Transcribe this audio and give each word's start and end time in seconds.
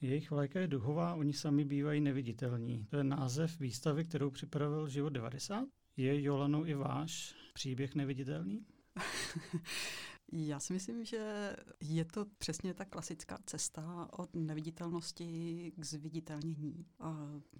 Jejich 0.00 0.30
vlajka 0.30 0.60
je 0.60 0.66
duhová, 0.66 1.14
oni 1.14 1.32
sami 1.32 1.64
bývají 1.64 2.00
neviditelní. 2.00 2.86
To 2.90 2.96
je 2.96 3.04
název 3.04 3.60
výstavy, 3.60 4.04
kterou 4.04 4.30
připravil 4.30 4.88
Život 4.88 5.08
90. 5.08 5.64
Je 5.96 6.22
Jolano 6.22 6.66
i 6.66 6.74
váš 6.74 7.34
příběh 7.54 7.94
neviditelný? 7.94 8.66
Já 10.32 10.60
si 10.60 10.72
myslím, 10.72 11.04
že 11.04 11.52
je 11.80 12.04
to 12.04 12.26
přesně 12.38 12.74
ta 12.74 12.84
klasická 12.84 13.38
cesta 13.46 14.08
od 14.18 14.36
neviditelnosti 14.36 15.72
k 15.76 15.84
zviditelnění. 15.84 16.86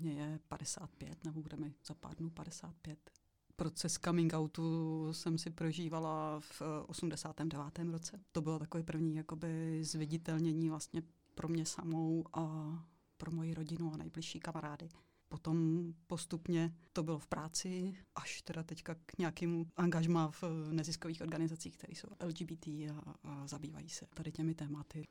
Mně 0.00 0.12
je 0.12 0.38
55, 0.48 1.24
nebo 1.24 1.42
bude 1.42 1.56
mi 1.56 1.74
za 1.86 1.94
pár 1.94 2.16
dnů 2.16 2.30
55. 2.30 3.10
Proces 3.56 3.98
coming 4.04 4.32
outu 4.34 5.08
jsem 5.12 5.38
si 5.38 5.50
prožívala 5.50 6.40
v 6.40 6.62
89. 6.86 7.78
roce. 7.90 8.20
To 8.32 8.40
bylo 8.40 8.58
takové 8.58 8.82
první 8.82 9.16
jakoby 9.16 9.84
zviditelnění 9.84 10.68
vlastně 10.68 11.02
pro 11.36 11.48
mě 11.48 11.66
samou 11.66 12.24
a 12.32 12.74
pro 13.16 13.30
moji 13.30 13.54
rodinu 13.54 13.92
a 13.94 13.96
nejbližší 13.96 14.40
kamarády. 14.40 14.88
Potom 15.28 15.86
postupně 16.06 16.74
to 16.92 17.02
bylo 17.02 17.18
v 17.18 17.26
práci, 17.26 17.96
až 18.14 18.42
teda 18.42 18.62
teďka 18.62 18.94
k 18.94 19.18
nějakému 19.18 19.66
angažmá 19.76 20.30
v 20.30 20.44
neziskových 20.70 21.20
organizacích, 21.20 21.76
které 21.76 21.92
jsou 21.92 22.08
LGBT 22.24 22.66
a, 22.66 23.14
a 23.24 23.46
zabývají 23.46 23.88
se 23.88 24.06
tady 24.14 24.32
těmi 24.32 24.54
tématy. 24.54 25.04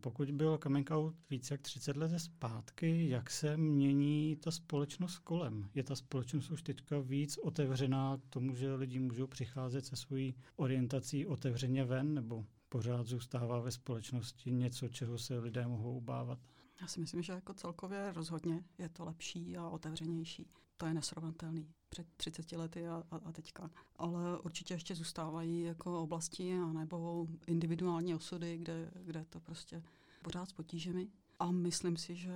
Pokud 0.00 0.30
byl 0.30 0.58
coming 0.62 0.90
out 0.90 1.14
více 1.30 1.54
jak 1.54 1.60
30 1.60 1.96
let 1.96 2.18
zpátky, 2.18 3.08
jak 3.08 3.30
se 3.30 3.56
mění 3.56 4.36
ta 4.36 4.50
společnost 4.50 5.18
kolem? 5.18 5.70
Je 5.74 5.82
ta 5.82 5.96
společnost 5.96 6.50
už 6.50 6.62
teďka 6.62 6.98
víc 6.98 7.38
otevřená 7.38 8.16
k 8.16 8.28
tomu, 8.28 8.54
že 8.54 8.74
lidi 8.74 8.98
můžou 8.98 9.26
přicházet 9.26 9.86
se 9.86 9.96
svojí 9.96 10.34
orientací 10.56 11.26
otevřeně 11.26 11.84
ven, 11.84 12.14
nebo 12.14 12.46
pořád 12.72 13.06
zůstává 13.06 13.60
ve 13.60 13.70
společnosti 13.70 14.52
něco, 14.52 14.88
čeho 14.88 15.18
se 15.18 15.38
lidé 15.38 15.66
mohou 15.66 15.96
obávat? 15.96 16.38
Já 16.80 16.86
si 16.86 17.00
myslím, 17.00 17.22
že 17.22 17.32
jako 17.32 17.54
celkově 17.54 18.12
rozhodně 18.12 18.64
je 18.78 18.88
to 18.88 19.04
lepší 19.04 19.56
a 19.56 19.68
otevřenější. 19.68 20.46
To 20.76 20.86
je 20.86 20.94
nesrovnatelný 20.94 21.68
před 21.88 22.06
30 22.16 22.52
lety 22.52 22.88
a, 22.88 23.02
a, 23.10 23.16
a 23.16 23.32
teďka. 23.32 23.70
Ale 23.96 24.38
určitě 24.38 24.74
ještě 24.74 24.94
zůstávají 24.94 25.62
jako 25.62 26.02
oblasti 26.02 26.54
a 26.58 26.72
nebo 26.72 27.26
individuální 27.46 28.14
osudy, 28.14 28.58
kde, 28.58 28.90
kde 28.94 29.24
to 29.24 29.40
prostě 29.40 29.82
pořád 30.22 30.48
s 30.48 30.52
potížemi. 30.52 31.08
A 31.42 31.50
myslím 31.50 31.96
si, 31.96 32.14
že 32.16 32.32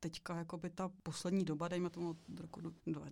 teďka 0.00 0.36
jakoby 0.36 0.70
ta 0.70 0.90
poslední 1.02 1.44
doba, 1.44 1.68
dejme 1.68 1.90
tomu 1.90 2.10
od 2.10 2.40
roku 2.40 2.60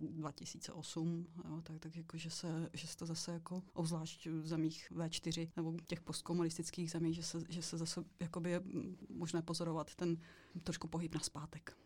2008, 0.01 1.27
jo, 1.45 1.61
tak, 1.63 1.79
tak 1.79 1.95
jako, 1.95 2.17
že, 2.17 2.29
se, 2.29 2.69
že 2.73 2.87
se 2.87 2.97
to 2.97 3.05
zase 3.05 3.31
jako, 3.31 3.63
obzvlášť 3.73 4.27
v 4.27 4.47
zemích 4.47 4.91
V4 4.91 5.49
nebo 5.55 5.73
těch 5.87 6.01
postkomunistických 6.01 6.91
zemí, 6.91 7.13
že 7.13 7.23
se, 7.23 7.43
že 7.49 7.61
se 7.61 7.77
zase 7.77 8.03
jakoby 8.19 8.51
je 8.51 8.61
možné 9.09 9.41
pozorovat 9.41 9.95
ten 9.95 10.17
trošku 10.63 10.87
pohyb 10.87 11.15
na 11.15 11.21
zpátek. 11.21 11.77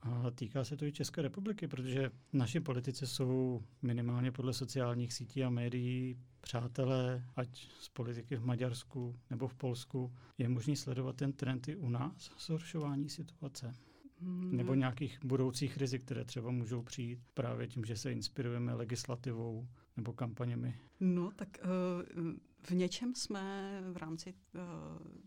A 0.00 0.30
týká 0.30 0.64
se 0.64 0.76
to 0.76 0.84
i 0.84 0.92
České 0.92 1.22
republiky, 1.22 1.68
protože 1.68 2.10
naši 2.32 2.60
politici 2.60 3.06
jsou 3.06 3.62
minimálně 3.82 4.32
podle 4.32 4.52
sociálních 4.52 5.12
sítí 5.12 5.44
a 5.44 5.50
médií 5.50 6.18
přátelé, 6.46 7.24
ať 7.36 7.68
z 7.80 7.88
politiky 7.88 8.36
v 8.36 8.44
Maďarsku 8.44 9.16
nebo 9.30 9.48
v 9.48 9.54
Polsku. 9.54 10.12
Je 10.38 10.48
možný 10.48 10.76
sledovat 10.76 11.16
ten 11.16 11.32
trend 11.32 11.68
i 11.68 11.76
u 11.76 11.88
nás, 11.88 12.30
zhoršování 12.46 13.08
situace? 13.08 13.74
Hmm. 14.20 14.56
Nebo 14.56 14.74
nějakých 14.74 15.18
budoucích 15.24 15.76
rizik, 15.76 16.04
které 16.04 16.24
třeba 16.24 16.50
můžou 16.50 16.82
přijít 16.82 17.18
právě 17.34 17.66
tím, 17.66 17.84
že 17.84 17.96
se 17.96 18.12
inspirujeme 18.12 18.74
legislativou 18.74 19.68
nebo 19.96 20.12
kampaněmi? 20.12 20.80
No, 21.00 21.30
tak 21.36 21.48
uh, 21.64 22.32
v 22.62 22.70
něčem 22.70 23.14
jsme 23.14 23.80
v 23.92 23.96
rámci 23.96 24.34
uh, 24.34 24.60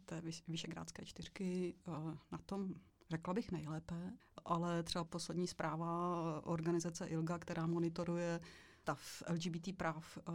té 0.05 0.21
Vyšegrádské 0.47 1.05
čtyřky 1.05 1.73
uh, 1.87 2.13
na 2.31 2.37
tom 2.37 2.73
řekla 3.09 3.33
bych 3.33 3.51
nejlépe, 3.51 4.13
ale 4.45 4.83
třeba 4.83 5.03
poslední 5.03 5.47
zpráva 5.47 6.41
organizace 6.45 7.07
ILGA, 7.07 7.39
která 7.39 7.67
monitoruje 7.67 8.39
stav 8.89 9.23
LGBT 9.29 9.77
práv 9.77 10.17
uh, 10.17 10.33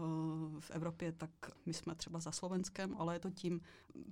v 0.60 0.70
Evropě, 0.70 1.12
tak 1.12 1.30
my 1.66 1.74
jsme 1.74 1.94
třeba 1.94 2.20
za 2.20 2.32
Slovenskem, 2.32 2.94
ale 2.98 3.14
je 3.14 3.18
to 3.18 3.30
tím, 3.30 3.60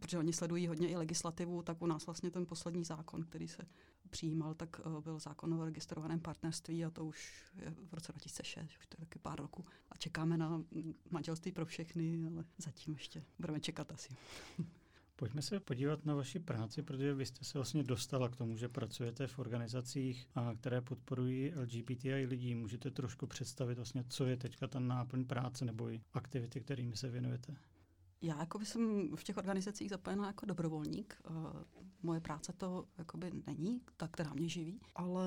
protože 0.01 0.19
oni 0.19 0.33
sledují 0.33 0.67
hodně 0.67 0.89
i 0.89 0.97
legislativu, 0.97 1.63
tak 1.63 1.83
u 1.83 1.87
nás 1.87 2.07
vlastně 2.07 2.31
ten 2.31 2.47
poslední 2.47 2.85
zákon, 2.85 3.25
který 3.25 3.49
se 3.49 3.63
přijímal, 4.11 4.55
tak 4.55 4.81
uh, 4.87 5.01
byl 5.01 5.19
zákon 5.19 5.55
o 5.55 5.65
registrovaném 5.65 6.21
partnerství 6.21 6.85
a 6.85 6.91
to 6.91 7.05
už 7.05 7.45
je 7.57 7.75
v 7.91 7.95
roce 7.95 8.13
2006, 8.13 8.77
už 8.79 8.87
to 8.87 8.97
je 8.99 9.07
taky 9.07 9.19
pár 9.19 9.39
roku. 9.39 9.65
A 9.91 9.97
čekáme 9.97 10.37
na 10.37 10.63
manželství 11.11 11.53
pro 11.53 11.67
všechny, 11.67 12.27
ale 12.27 12.45
zatím 12.59 12.95
ještě 12.95 13.25
budeme 13.39 13.61
čekat 13.61 13.93
asi. 13.93 14.17
Pojďme 15.23 15.43
se 15.43 15.61
podívat 15.61 16.05
na 16.05 16.15
vaši 16.15 16.39
práci, 16.39 16.83
protože 16.83 17.15
vy 17.15 17.27
jste 17.27 17.45
se 17.45 17.59
vlastně 17.59 17.83
dostala 17.83 18.29
k 18.29 18.37
tomu, 18.37 18.57
že 18.57 18.69
pracujete 18.69 19.27
v 19.27 19.39
organizacích, 19.39 20.29
které 20.61 20.81
podporují 20.81 21.53
LGBTI 21.55 22.27
lidí. 22.27 22.55
Můžete 22.55 22.91
trošku 22.91 23.27
představit 23.27 23.75
vlastně, 23.75 24.05
co 24.09 24.27
je 24.27 24.37
teďka 24.37 24.67
ta 24.67 24.81
náplň 24.81 25.25
práce 25.25 25.65
nebo 25.65 25.91
i 25.91 26.01
aktivity, 26.13 26.61
kterými 26.61 26.97
se 26.97 27.11
věnujete? 27.11 27.57
Já 28.23 28.39
jako 28.39 28.61
jsem 28.61 29.09
v 29.17 29.25
těch 29.25 29.37
organizacích 29.37 29.91
zapojená 29.91 30.27
jako 30.27 30.47
dobrovolník. 30.47 31.17
Eh, 31.25 31.31
moje 32.03 32.21
práce 32.21 32.53
to 32.53 32.87
jakoby 32.99 33.31
není, 33.47 33.81
ta, 33.97 34.09
která 34.09 34.35
mě 34.35 34.49
živí, 34.49 34.81
ale 34.95 35.25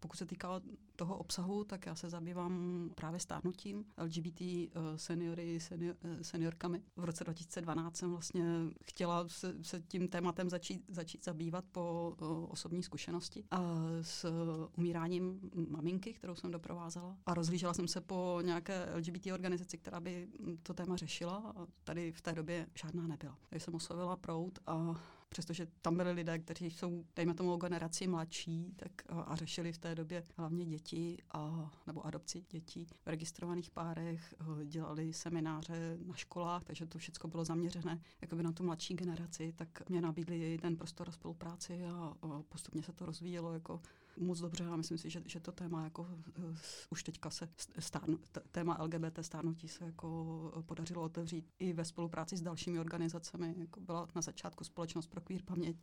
pokud 0.00 0.16
se 0.16 0.26
týká 0.26 0.60
toho 0.98 1.16
obsahu, 1.16 1.64
tak 1.64 1.86
já 1.86 1.94
se 1.94 2.10
zabývám 2.10 2.90
právě 2.94 3.20
stárnutím 3.20 3.84
LGBT 4.02 4.40
eh, 4.40 4.68
seniory, 4.96 5.60
senior, 5.60 5.96
eh, 6.02 6.24
seniorkami. 6.24 6.82
V 6.96 7.04
roce 7.04 7.24
2012 7.24 7.96
jsem 7.96 8.10
vlastně 8.10 8.44
chtěla 8.84 9.28
se, 9.28 9.54
se 9.62 9.80
tím 9.80 10.08
tématem 10.08 10.50
začít, 10.50 10.84
začít 10.88 11.24
zabývat 11.24 11.64
po 11.72 12.14
osobní 12.48 12.82
zkušenosti 12.82 13.44
a 13.50 13.74
s 14.02 14.30
umíráním 14.76 15.40
maminky, 15.68 16.12
kterou 16.12 16.34
jsem 16.34 16.50
doprovázela. 16.50 17.16
A 17.26 17.34
rozlížela 17.34 17.74
jsem 17.74 17.88
se 17.88 18.00
po 18.00 18.40
nějaké 18.44 18.88
LGBT 18.96 19.26
organizaci, 19.26 19.78
která 19.78 20.00
by 20.00 20.28
to 20.62 20.74
téma 20.74 20.96
řešila. 20.96 21.52
A 21.56 21.66
tady 21.84 22.12
v 22.12 22.20
té 22.20 22.32
době 22.32 22.66
žádná 22.74 23.06
nebyla. 23.06 23.38
Takže 23.48 23.64
jsem 23.64 23.74
oslovila 23.74 24.16
prout 24.16 24.58
a 24.66 24.94
přestože 25.28 25.66
tam 25.82 25.96
byli 25.96 26.12
lidé, 26.12 26.38
kteří 26.38 26.70
jsou, 26.70 27.04
dejme 27.16 27.34
tomu, 27.34 27.56
generaci 27.56 28.06
mladší, 28.06 28.72
tak 28.76 28.90
a, 29.08 29.20
a 29.20 29.36
řešili 29.36 29.72
v 29.72 29.78
té 29.78 29.94
době 29.94 30.24
hlavně 30.36 30.64
děti 30.64 31.18
a, 31.32 31.70
nebo 31.86 32.06
adopci 32.06 32.44
dětí 32.50 32.84
v 32.84 33.06
registrovaných 33.06 33.70
párech, 33.70 34.34
dělali 34.64 35.12
semináře 35.12 35.98
na 36.06 36.14
školách, 36.14 36.64
takže 36.64 36.86
to 36.86 36.98
všechno 36.98 37.30
bylo 37.30 37.44
zaměřené 37.44 38.00
jakoby 38.20 38.42
na 38.42 38.52
tu 38.52 38.64
mladší 38.64 38.94
generaci, 38.94 39.52
tak 39.56 39.88
mě 39.88 40.00
nabídli 40.00 40.58
ten 40.62 40.76
prostor 40.76 41.08
a 41.08 41.12
spolupráci 41.12 41.84
a, 41.84 42.14
a 42.22 42.42
postupně 42.48 42.82
se 42.82 42.92
to 42.92 43.06
rozvíjelo 43.06 43.52
jako 43.52 43.80
moc 44.18 44.40
dobře 44.40 44.64
a 44.64 44.76
myslím 44.76 44.98
si, 44.98 45.10
že, 45.10 45.22
že 45.26 45.40
to 45.40 45.52
téma 45.52 45.84
jako 45.84 46.02
uh, 46.02 46.56
už 46.90 47.02
teďka 47.02 47.30
se 47.30 47.48
stárnu, 47.78 48.18
téma 48.52 48.82
LGBT 48.82 49.18
stárnutí 49.20 49.68
se 49.68 49.84
jako 49.84 50.62
podařilo 50.66 51.02
otevřít 51.02 51.50
i 51.58 51.72
ve 51.72 51.84
spolupráci 51.84 52.36
s 52.36 52.42
dalšími 52.42 52.80
organizacemi, 52.80 53.54
jako 53.58 53.80
byla 53.80 54.08
na 54.14 54.22
začátku 54.22 54.64
společnost 54.64 55.06
pro 55.06 55.20
queer 55.20 55.42
paměť, 55.42 55.76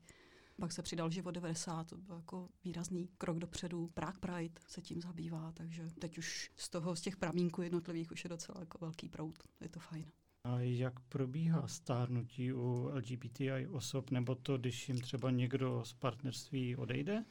pak 0.59 0.71
se 0.71 0.81
přidal 0.81 1.09
život 1.09 1.31
90, 1.31 1.89
to 1.89 1.97
byl 1.97 2.15
jako 2.15 2.49
výrazný 2.63 3.09
krok 3.17 3.39
dopředu. 3.39 3.87
Prague 3.87 4.19
Pride 4.19 4.61
se 4.67 4.81
tím 4.81 5.01
zabývá, 5.01 5.51
takže 5.51 5.89
teď 5.99 6.17
už 6.17 6.51
z 6.55 6.69
toho, 6.69 6.95
z 6.95 7.01
těch 7.01 7.17
pramínků 7.17 7.61
jednotlivých 7.61 8.11
už 8.11 8.23
je 8.23 8.29
docela 8.29 8.59
jako 8.59 8.77
velký 8.81 9.09
prout. 9.09 9.43
Je 9.61 9.69
to 9.69 9.79
fajn. 9.79 10.05
A 10.43 10.59
jak 10.59 10.99
probíhá 10.99 11.67
stárnutí 11.67 12.53
u 12.53 12.91
LGBTI 12.93 13.67
osob, 13.71 14.11
nebo 14.11 14.35
to, 14.35 14.57
když 14.57 14.89
jim 14.89 15.01
třeba 15.01 15.31
někdo 15.31 15.83
z 15.85 15.93
partnerství 15.93 16.75
odejde? 16.75 17.25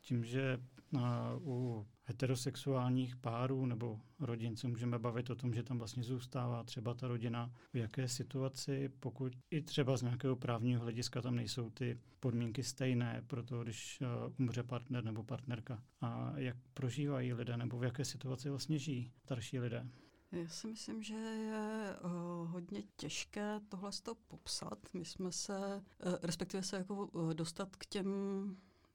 Tím, 0.00 0.24
že 0.24 0.58
u 1.40 1.86
heterosexuálních 2.04 3.16
párů 3.16 3.66
nebo 3.66 4.00
rodin 4.20 4.56
se 4.56 4.68
můžeme 4.68 4.98
bavit 4.98 5.30
o 5.30 5.34
tom, 5.34 5.54
že 5.54 5.62
tam 5.62 5.78
vlastně 5.78 6.02
zůstává 6.02 6.64
třeba 6.64 6.94
ta 6.94 7.08
rodina 7.08 7.52
v 7.72 7.76
jaké 7.76 8.08
situaci, 8.08 8.88
pokud 9.00 9.32
i 9.50 9.62
třeba 9.62 9.96
z 9.96 10.02
nějakého 10.02 10.36
právního 10.36 10.82
hlediska 10.82 11.22
tam 11.22 11.36
nejsou 11.36 11.70
ty 11.70 11.98
podmínky 12.20 12.62
stejné 12.62 13.22
pro 13.26 13.42
to, 13.42 13.62
když 13.62 14.02
umře 14.38 14.62
partner 14.62 15.04
nebo 15.04 15.22
partnerka. 15.22 15.82
A 16.00 16.32
jak 16.36 16.56
prožívají 16.74 17.32
lidé 17.32 17.56
nebo 17.56 17.78
v 17.78 17.84
jaké 17.84 18.04
situaci 18.04 18.50
vlastně 18.50 18.78
žijí 18.78 19.12
starší 19.16 19.58
lidé? 19.58 19.86
Já 20.32 20.48
si 20.48 20.66
myslím, 20.66 21.02
že 21.02 21.14
je 21.14 21.96
uh, 22.04 22.10
hodně 22.50 22.82
těžké 22.96 23.60
tohle 23.68 23.90
popsat. 24.28 24.78
My 24.94 25.04
jsme 25.04 25.32
se, 25.32 25.82
uh, 26.06 26.14
respektive 26.22 26.62
se 26.62 26.76
jako 26.76 27.06
uh, 27.06 27.34
dostat 27.34 27.76
k 27.76 27.86
těm 27.86 28.06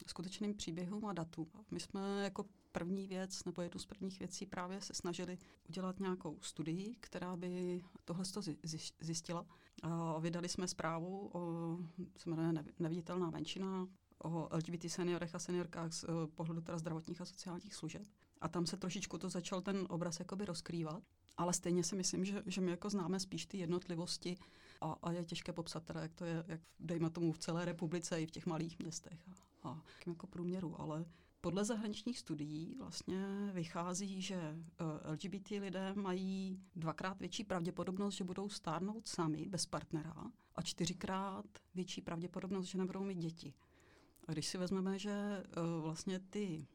skutečným 0.08 0.56
příběhům 0.56 1.06
a 1.06 1.14
datům. 1.14 1.48
My 1.72 1.80
jsme 1.80 2.24
jako 2.24 2.46
první 2.72 3.08
věc, 3.08 3.46
nebo 3.46 3.62
jednu 3.62 3.80
z 3.80 3.86
prvních 3.86 4.20
věcí 4.20 4.46
právě 4.46 4.82
se 4.82 4.94
snažili 4.94 5.38
udělat 5.70 6.00
nějakou 6.00 6.38
studii, 6.42 6.96
která 7.00 7.36
by 7.36 7.82
tohle 8.06 8.26
zjistila. 9.00 9.46
A 9.84 10.20
vydali 10.20 10.50
jsme 10.50 10.68
zprávu 10.68 11.30
o, 11.34 11.78
se 12.18 12.30
jmenuje 12.30 12.64
Neviditelná 12.80 13.30
menšina, 13.30 13.88
o 14.24 14.50
LGBT 14.52 14.92
seniorech 14.92 15.36
a 15.36 15.40
seniorkách 15.40 15.94
z 15.94 16.06
pohledu 16.36 16.62
teda 16.62 16.78
zdravotních 16.78 17.22
a 17.22 17.26
sociálních 17.26 17.76
služeb. 17.76 18.08
A 18.42 18.48
tam 18.48 18.66
se 18.66 18.78
trošičku 18.78 19.18
to 19.18 19.30
začal 19.30 19.62
ten 19.62 19.86
obraz 19.90 20.20
jakoby 20.20 20.46
rozkrývat. 20.46 21.04
Ale 21.38 21.54
stejně 21.54 21.84
si 21.84 21.96
myslím, 21.96 22.26
že, 22.26 22.44
že 22.46 22.62
my 22.62 22.72
jako 22.72 22.90
známe 22.90 23.20
spíš 23.20 23.46
ty 23.46 23.58
jednotlivosti 23.58 24.38
a, 24.86 24.98
a 25.04 25.12
je 25.12 25.26
těžké 25.26 25.54
popsat 25.54 25.84
teda, 25.84 26.02
jak 26.02 26.14
to 26.14 26.26
je, 26.26 26.44
jak 26.48 26.62
dejme 26.80 27.10
tomu 27.10 27.32
v 27.32 27.38
celé 27.38 27.66
republice 27.66 28.22
i 28.22 28.26
v 28.26 28.32
těch 28.32 28.46
malých 28.46 28.80
městech. 28.80 29.20
A, 29.64 29.70
a 29.70 29.82
jako 30.08 30.28
průměru, 30.28 30.82
ale 30.82 31.06
podle 31.42 31.66
zahraničních 31.66 32.20
studií 32.20 32.76
vlastně 32.80 33.52
vychází, 33.54 34.22
že 34.22 34.36
eh, 34.36 35.12
LGBT 35.12 35.50
lidé 35.50 35.94
mají 35.94 36.60
dvakrát 36.76 37.20
větší 37.20 37.44
pravděpodobnost, 37.44 38.16
že 38.16 38.24
budou 38.24 38.50
stárnout 38.50 39.08
sami 39.08 39.46
bez 39.50 39.66
partnera 39.66 40.16
a 40.56 40.62
čtyřikrát 40.62 41.46
větší 41.76 42.02
pravděpodobnost, 42.02 42.66
že 42.66 42.78
nebudou 42.78 43.04
mít 43.04 43.18
děti. 43.18 43.54
A 44.28 44.32
když 44.32 44.48
si 44.48 44.58
vezmeme, 44.58 45.00
že 45.00 45.12
eh, 45.12 45.44
vlastně 45.82 46.20
ty, 46.20 46.68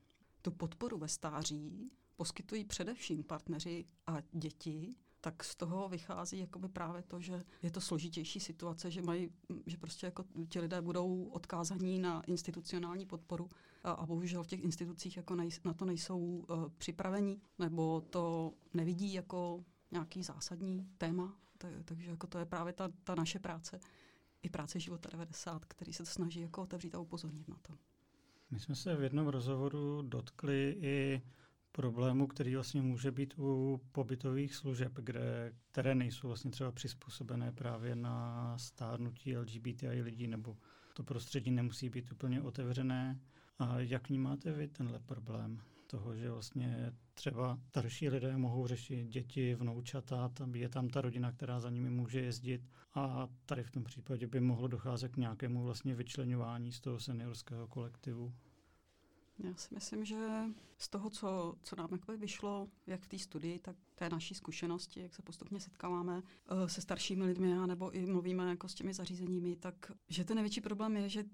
tu 0.42 0.50
podporu 0.50 0.98
ve 0.98 1.08
stáří 1.08 1.90
poskytují 2.16 2.64
především 2.64 3.24
partneři 3.24 3.84
a 4.06 4.16
děti, 4.32 4.94
tak 5.20 5.44
z 5.44 5.56
toho 5.56 5.88
vychází 5.88 6.38
jakoby 6.38 6.68
právě 6.68 7.02
to, 7.02 7.20
že 7.20 7.42
je 7.62 7.70
to 7.70 7.80
složitější 7.80 8.40
situace, 8.40 8.90
že 8.90 9.02
mají, 9.02 9.30
že 9.66 9.76
prostě 9.76 10.06
jako 10.06 10.24
ti 10.48 10.60
lidé 10.60 10.82
budou 10.82 11.24
odkázaní 11.24 11.98
na 11.98 12.22
institucionální 12.26 13.06
podporu 13.06 13.48
a, 13.84 13.92
a 13.92 14.06
bohužel 14.06 14.42
v 14.42 14.46
těch 14.46 14.64
institucích 14.64 15.16
jako 15.16 15.34
nej, 15.34 15.48
na 15.64 15.74
to 15.74 15.84
nejsou 15.84 16.18
uh, 16.18 16.68
připraveni 16.78 17.40
nebo 17.58 18.00
to 18.00 18.52
nevidí 18.74 19.12
jako 19.12 19.64
nějaký 19.90 20.22
zásadní 20.22 20.88
téma. 20.98 21.36
Tak, 21.58 21.70
takže 21.84 22.10
jako 22.10 22.26
to 22.26 22.38
je 22.38 22.44
právě 22.44 22.72
ta, 22.72 22.88
ta 23.04 23.14
naše 23.14 23.38
práce, 23.38 23.80
i 24.42 24.50
práce 24.50 24.80
Života 24.80 25.08
90, 25.12 25.64
který 25.64 25.92
se 25.92 26.02
to 26.02 26.10
snaží 26.10 26.40
jako 26.40 26.62
otevřít 26.62 26.94
a 26.94 26.98
upozornit 26.98 27.48
na 27.48 27.56
to. 27.62 27.74
My 28.50 28.60
jsme 28.60 28.74
se 28.74 28.96
v 28.96 29.02
jednom 29.02 29.28
rozhovoru 29.28 30.02
dotkli 30.02 30.76
i 30.80 31.22
problému, 31.72 32.26
který 32.26 32.54
vlastně 32.54 32.82
může 32.82 33.10
být 33.10 33.34
u 33.38 33.80
pobytových 33.92 34.54
služeb, 34.54 34.92
kde, 34.94 35.52
které 35.70 35.94
nejsou 35.94 36.26
vlastně 36.26 36.50
třeba 36.50 36.72
přizpůsobené 36.72 37.52
právě 37.52 37.96
na 37.96 38.58
stárnutí 38.58 39.36
LGBTI 39.36 40.02
lidí, 40.02 40.26
nebo 40.26 40.56
to 40.94 41.02
prostředí 41.02 41.50
nemusí 41.50 41.88
být 41.88 42.12
úplně 42.12 42.42
otevřené. 42.42 43.20
A 43.58 43.80
jak 43.80 44.08
vnímáte 44.08 44.52
vy 44.52 44.68
tenhle 44.68 44.98
problém? 44.98 45.60
toho, 45.90 46.16
že 46.16 46.30
vlastně 46.30 46.92
třeba 47.14 47.58
starší 47.68 48.08
lidé 48.08 48.36
mohou 48.36 48.66
řešit 48.66 49.08
děti, 49.08 49.54
vnoučata, 49.54 50.28
tam 50.28 50.54
je 50.54 50.68
tam 50.68 50.88
ta 50.88 51.00
rodina, 51.00 51.32
která 51.32 51.60
za 51.60 51.70
nimi 51.70 51.90
může 51.90 52.20
jezdit 52.20 52.62
a 52.94 53.28
tady 53.46 53.62
v 53.62 53.70
tom 53.70 53.84
případě 53.84 54.26
by 54.26 54.40
mohlo 54.40 54.68
docházet 54.68 55.12
k 55.12 55.16
nějakému 55.16 55.62
vlastně 55.62 55.94
vyčlenování 55.94 56.72
z 56.72 56.80
toho 56.80 57.00
seniorského 57.00 57.66
kolektivu. 57.66 58.34
Já 59.44 59.54
si 59.54 59.74
myslím, 59.74 60.04
že 60.04 60.44
z 60.78 60.88
toho, 60.88 61.10
co, 61.10 61.54
co 61.62 61.76
nám 61.76 61.88
jakoby 61.92 62.18
vyšlo, 62.18 62.68
jak 62.86 63.00
v 63.00 63.08
té 63.08 63.18
studii, 63.18 63.58
tak 63.58 63.76
té 63.94 64.08
naší 64.08 64.34
zkušenosti, 64.34 65.00
jak 65.00 65.14
se 65.14 65.22
postupně 65.22 65.60
setkáváme 65.60 66.16
uh, 66.16 66.22
se 66.66 66.80
staršími 66.80 67.24
lidmi, 67.24 67.54
nebo 67.66 67.90
i 67.90 68.06
mluvíme 68.06 68.48
jako 68.48 68.68
s 68.68 68.74
těmi 68.74 68.94
zařízeními, 68.94 69.56
tak 69.56 69.92
že 70.08 70.24
ten 70.24 70.34
největší 70.34 70.60
problém 70.60 70.96
je, 70.96 71.08
že 71.08 71.24
uh, 71.24 71.28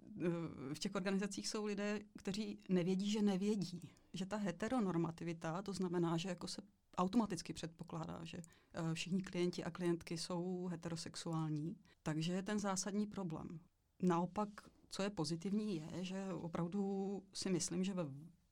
v 0.75 0.79
těch 0.79 0.95
organizacích 0.95 1.49
jsou 1.49 1.65
lidé, 1.65 2.01
kteří 2.19 2.59
nevědí, 2.69 3.11
že 3.11 3.23
nevědí. 3.23 3.89
Že 4.13 4.27
ta 4.27 4.37
heteronormativita, 4.37 5.63
to 5.63 5.73
znamená, 5.73 6.17
že 6.17 6.29
jako 6.29 6.49
se 6.49 6.63
automaticky 6.97 7.53
předpokládá, 7.53 8.21
že 8.25 8.39
uh, 8.39 8.95
všichni 8.95 9.23
klienti 9.23 9.65
a 9.65 9.71
klientky 9.71 10.19
jsou 10.19 10.67
heterosexuální, 10.67 11.77
takže 12.03 12.33
je 12.33 12.43
ten 12.43 12.59
zásadní 12.59 13.07
problém. 13.07 13.61
Naopak 14.03 14.49
co 14.97 15.03
je 15.03 15.11
pozitivní, 15.11 15.77
je, 15.77 16.05
že 16.05 16.27
opravdu 16.33 17.23
si 17.33 17.51
myslím, 17.51 17.85
že 17.85 17.95
ve 17.95 18.05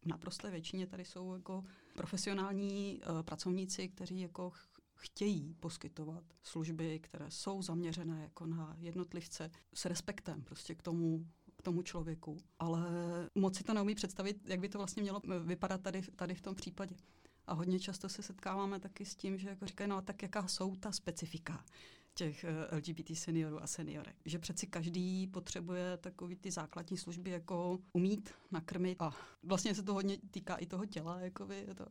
naprosté 0.06 0.50
většině 0.50 0.86
tady 0.86 1.04
jsou 1.04 1.34
jako 1.34 1.64
profesionální 1.94 3.00
uh, 3.00 3.22
pracovníci, 3.22 3.88
kteří 3.88 4.20
jako 4.20 4.52
chtějí 4.94 5.54
poskytovat 5.60 6.24
služby, 6.42 6.98
které 6.98 7.30
jsou 7.30 7.62
zaměřené 7.62 8.22
jako 8.22 8.46
na 8.46 8.76
jednotlivce 8.78 9.50
s 9.74 9.84
respektem 9.84 10.42
prostě 10.42 10.74
k 10.74 10.82
tomu, 10.82 11.26
k 11.56 11.62
tomu 11.62 11.82
člověku. 11.82 12.36
Ale 12.58 12.82
moc 13.34 13.56
si 13.56 13.64
to 13.64 13.74
neumí 13.74 13.94
představit, 13.94 14.36
jak 14.44 14.60
by 14.60 14.68
to 14.68 14.78
vlastně 14.78 15.02
mělo 15.02 15.20
vypadat 15.44 15.80
tady, 15.80 16.02
tady 16.02 16.34
v 16.34 16.42
tom 16.42 16.54
případě. 16.54 16.96
A 17.46 17.54
hodně 17.54 17.80
často 17.80 18.08
se 18.08 18.22
setkáváme 18.22 18.80
taky 18.80 19.04
s 19.04 19.16
tím, 19.16 19.38
že 19.38 19.48
jako 19.48 19.66
říkají, 19.66 19.90
no 19.90 19.96
a 19.96 20.02
tak 20.02 20.22
jaká 20.22 20.48
jsou 20.48 20.76
ta 20.76 20.92
specifika 20.92 21.64
těch 22.14 22.44
eh, 22.44 22.76
LGBT 22.76 23.16
seniorů 23.16 23.62
a 23.62 23.66
seniorek. 23.66 24.16
Že 24.24 24.38
přeci 24.38 24.66
každý 24.66 25.26
potřebuje 25.26 25.96
takový 25.96 26.36
ty 26.36 26.50
základní 26.50 26.98
služby, 26.98 27.30
jako 27.30 27.78
umít, 27.92 28.30
nakrmit 28.50 29.02
a 29.02 29.12
vlastně 29.42 29.74
se 29.74 29.82
to 29.82 29.94
hodně 29.94 30.18
týká 30.30 30.54
i 30.54 30.66
toho 30.66 30.86
těla. 30.86 31.20
Jakoby, 31.20 31.66
to. 31.76 31.84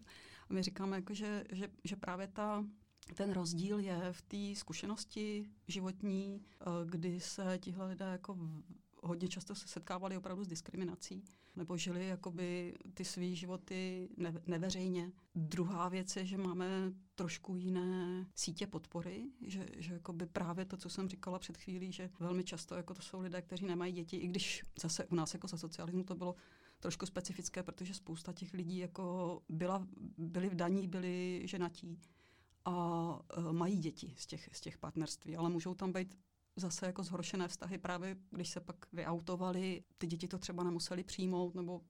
A 0.49 0.53
my 0.53 0.63
říkáme, 0.63 0.95
jako, 0.95 1.13
že, 1.13 1.43
že, 1.51 1.69
že 1.83 1.95
právě 1.95 2.27
ta 2.27 2.65
ten 3.15 3.31
rozdíl 3.31 3.79
je 3.79 4.13
v 4.13 4.21
té 4.21 4.59
zkušenosti 4.59 5.49
životní, 5.67 6.41
eh, 6.41 6.65
kdy 6.85 7.19
se 7.19 7.57
tihle 7.61 7.87
lidé 7.87 8.05
jako 8.05 8.37
hodně 9.03 9.27
často 9.27 9.55
se 9.55 9.67
setkávali 9.67 10.17
opravdu 10.17 10.43
s 10.43 10.47
diskriminací 10.47 11.23
nebo 11.55 11.77
žili 11.77 12.07
jakoby 12.07 12.73
ty 12.93 13.05
své 13.05 13.35
životy 13.35 14.09
ne, 14.17 14.33
neveřejně. 14.47 15.11
Druhá 15.35 15.89
věc 15.89 16.15
je, 16.15 16.25
že 16.25 16.37
máme 16.37 16.93
trošku 17.15 17.55
jiné 17.55 18.25
sítě 18.35 18.67
podpory, 18.67 19.25
že, 19.41 19.67
že 19.77 19.93
jakoby 19.93 20.25
právě 20.25 20.65
to, 20.65 20.77
co 20.77 20.89
jsem 20.89 21.09
říkala 21.09 21.39
před 21.39 21.57
chvílí, 21.57 21.91
že 21.91 22.09
velmi 22.19 22.43
často 22.43 22.75
jako 22.75 22.93
to 22.93 23.01
jsou 23.01 23.19
lidé, 23.19 23.41
kteří 23.41 23.65
nemají 23.65 23.93
děti, 23.93 24.17
i 24.17 24.27
když 24.27 24.63
zase 24.81 25.05
u 25.05 25.15
nás 25.15 25.33
jako 25.33 25.47
za 25.47 25.57
socialismu 25.57 26.03
to 26.03 26.15
bylo 26.15 26.35
trošku 26.79 27.05
specifické, 27.05 27.63
protože 27.63 27.93
spousta 27.93 28.33
těch 28.33 28.53
lidí 28.53 28.77
jako 28.77 29.41
byla, 29.49 29.87
byli 30.17 30.49
v 30.49 30.55
daní, 30.55 30.87
byli 30.87 31.41
ženatí 31.45 31.99
a 32.65 32.75
uh, 33.37 33.51
mají 33.51 33.77
děti 33.77 34.13
z 34.17 34.25
těch, 34.25 34.49
z 34.53 34.61
těch 34.61 34.77
partnerství, 34.77 35.35
ale 35.35 35.49
můžou 35.49 35.73
tam 35.73 35.91
být 35.93 36.17
zase 36.55 36.85
jako 36.85 37.03
zhoršené 37.03 37.47
vztahy 37.47 37.77
právě, 37.77 38.17
když 38.31 38.49
se 38.49 38.59
pak 38.59 38.75
vyautovali, 38.93 39.83
ty 39.97 40.07
děti 40.07 40.27
to 40.27 40.37
třeba 40.37 40.63
nemuseli 40.63 41.03
přijmout, 41.03 41.55
nebo 41.55 41.81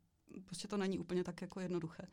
prostě 0.46 0.68
to 0.68 0.78
není 0.78 1.00
úplně 1.00 1.24
tak 1.24 1.42
jako 1.42 1.60
jednoduché. 1.60 2.08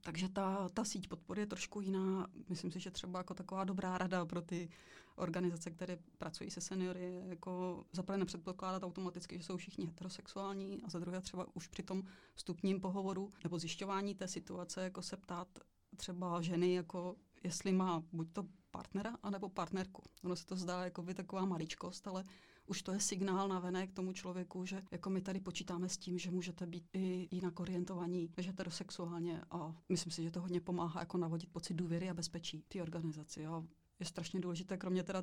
Takže 0.00 0.28
ta, 0.28 0.68
ta 0.68 0.84
síť 0.84 1.08
podpory 1.08 1.42
je 1.42 1.46
trošku 1.46 1.80
jiná. 1.80 2.26
Myslím 2.48 2.72
si, 2.72 2.80
že 2.80 2.90
třeba 2.90 3.18
jako 3.18 3.34
taková 3.34 3.64
dobrá 3.64 3.98
rada 3.98 4.26
pro 4.26 4.42
ty 4.42 4.68
organizace, 5.16 5.70
které 5.70 5.98
pracují 6.18 6.50
se 6.50 6.60
seniory, 6.60 7.22
jako 7.26 7.84
za 7.92 8.02
prvé 8.02 8.18
nepředpokládat 8.18 8.82
automaticky, 8.82 9.38
že 9.38 9.44
jsou 9.44 9.56
všichni 9.56 9.86
heterosexuální 9.86 10.82
a 10.82 10.90
za 10.90 10.98
druhé 10.98 11.20
třeba 11.20 11.46
už 11.54 11.66
při 11.66 11.82
tom 11.82 12.02
vstupním 12.34 12.80
pohovoru 12.80 13.32
nebo 13.44 13.58
zjišťování 13.58 14.14
té 14.14 14.28
situace, 14.28 14.82
jako 14.82 15.02
se 15.02 15.16
ptát 15.16 15.48
třeba 15.96 16.42
ženy, 16.42 16.74
jako 16.74 17.16
jestli 17.42 17.72
má 17.72 18.02
buď 18.12 18.32
to 18.32 18.44
partnera 18.70 19.16
anebo 19.22 19.48
partnerku. 19.48 20.02
Ono 20.24 20.36
se 20.36 20.46
to 20.46 20.56
zdá 20.56 20.84
jako 20.84 21.02
by 21.02 21.14
taková 21.14 21.44
maličkost, 21.44 22.08
ale 22.08 22.24
už 22.66 22.82
to 22.82 22.92
je 22.92 23.00
signál 23.00 23.48
na 23.48 23.60
vené 23.60 23.86
k 23.86 23.92
tomu 23.92 24.12
člověku, 24.12 24.64
že 24.64 24.82
jako 24.90 25.10
my 25.10 25.20
tady 25.20 25.40
počítáme 25.40 25.88
s 25.88 25.98
tím, 25.98 26.18
že 26.18 26.30
můžete 26.30 26.66
být 26.66 26.84
i 26.92 27.28
jinak 27.30 27.60
orientovaní, 27.60 28.30
že 28.38 28.50
heterosexuálně 28.50 29.40
a 29.50 29.74
myslím 29.88 30.12
si, 30.12 30.22
že 30.22 30.30
to 30.30 30.40
hodně 30.40 30.60
pomáhá 30.60 31.00
jako 31.00 31.18
navodit 31.18 31.52
pocit 31.52 31.74
důvěry 31.74 32.10
a 32.10 32.14
bezpečí 32.14 32.62
té 32.68 32.82
organizaci. 32.82 33.46
A 33.46 33.64
je 34.00 34.06
strašně 34.06 34.40
důležité, 34.40 34.76
kromě 34.76 35.02
teda 35.02 35.22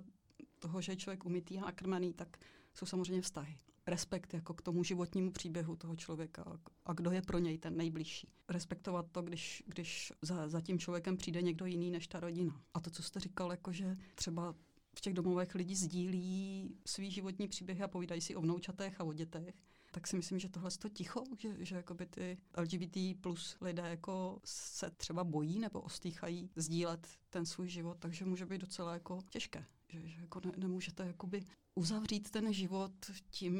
toho, 0.60 0.82
že 0.82 0.92
je 0.92 0.96
člověk 0.96 1.26
umytý 1.26 1.60
a 1.60 1.66
nakrmený, 1.66 2.14
tak 2.14 2.38
jsou 2.74 2.86
samozřejmě 2.86 3.22
vztahy 3.22 3.58
respekt 3.88 4.34
jako 4.34 4.54
k 4.54 4.62
tomu 4.62 4.84
životnímu 4.84 5.32
příběhu 5.32 5.76
toho 5.76 5.96
člověka 5.96 6.60
a 6.86 6.94
kdo 6.94 7.12
je 7.12 7.22
pro 7.22 7.40
něj 7.40 7.58
ten 7.58 7.78
nejbližší. 7.78 8.28
Respektovat 8.50 9.06
to, 9.12 9.22
když, 9.22 9.64
když 9.68 10.14
za, 10.22 10.48
za 10.48 10.62
tím 10.62 10.80
člověkem 10.80 11.18
přijde 11.18 11.42
někdo 11.42 11.66
jiný 11.66 11.92
než 11.92 12.08
ta 12.08 12.20
rodina. 12.20 12.62
A 12.74 12.80
to, 12.80 12.90
co 12.90 13.04
jste 13.04 13.20
říkal, 13.20 13.52
jako 13.52 13.72
že 13.72 13.98
třeba 14.16 14.56
v 14.96 15.02
těch 15.02 15.14
domovech 15.14 15.56
lidi 15.56 15.76
sdílí 15.76 16.76
svý 16.86 17.12
životní 17.12 17.48
příběhy 17.48 17.84
a 17.84 17.88
povídají 17.88 18.22
si 18.22 18.36
o 18.36 18.42
vnoučatech 18.42 19.02
a 19.02 19.04
o 19.04 19.14
dětech, 19.14 19.56
tak 19.92 20.08
si 20.08 20.16
myslím, 20.16 20.40
že 20.40 20.50
tohle 20.50 20.72
to 20.72 20.90
ticho, 20.90 21.24
že, 21.40 21.66
že 21.66 21.76
jakoby 21.76 22.06
ty 22.06 22.38
LGBT 22.58 23.22
plus 23.22 23.58
lidé 23.62 23.90
jako 23.90 24.40
se 24.46 24.92
třeba 24.92 25.24
bojí 25.24 25.60
nebo 25.60 25.82
ostýchají 25.82 26.50
sdílet 26.56 27.08
ten 27.30 27.46
svůj 27.46 27.68
život, 27.68 27.98
takže 28.00 28.26
může 28.26 28.46
být 28.46 28.62
docela 28.62 28.94
jako 28.94 29.20
těžké. 29.30 29.66
Že, 29.96 30.08
že 30.08 30.22
jako 30.22 30.42
ne, 30.46 30.52
nemůžete 30.58 31.08
jakoby 31.08 31.44
uzavřít 31.76 32.32
ten 32.32 32.54
život 32.54 32.92
tím, 33.30 33.56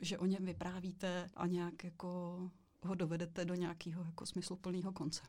že 0.00 0.18
o 0.18 0.26
něm 0.26 0.44
vyprávíte 0.44 1.30
a 1.36 1.46
nějak 1.46 1.84
jako 1.84 2.50
ho 2.82 2.94
dovedete 2.94 3.44
do 3.44 3.54
nějakého 3.54 4.04
jako 4.04 4.26
smysluplného 4.26 4.92
konce. 4.92 5.22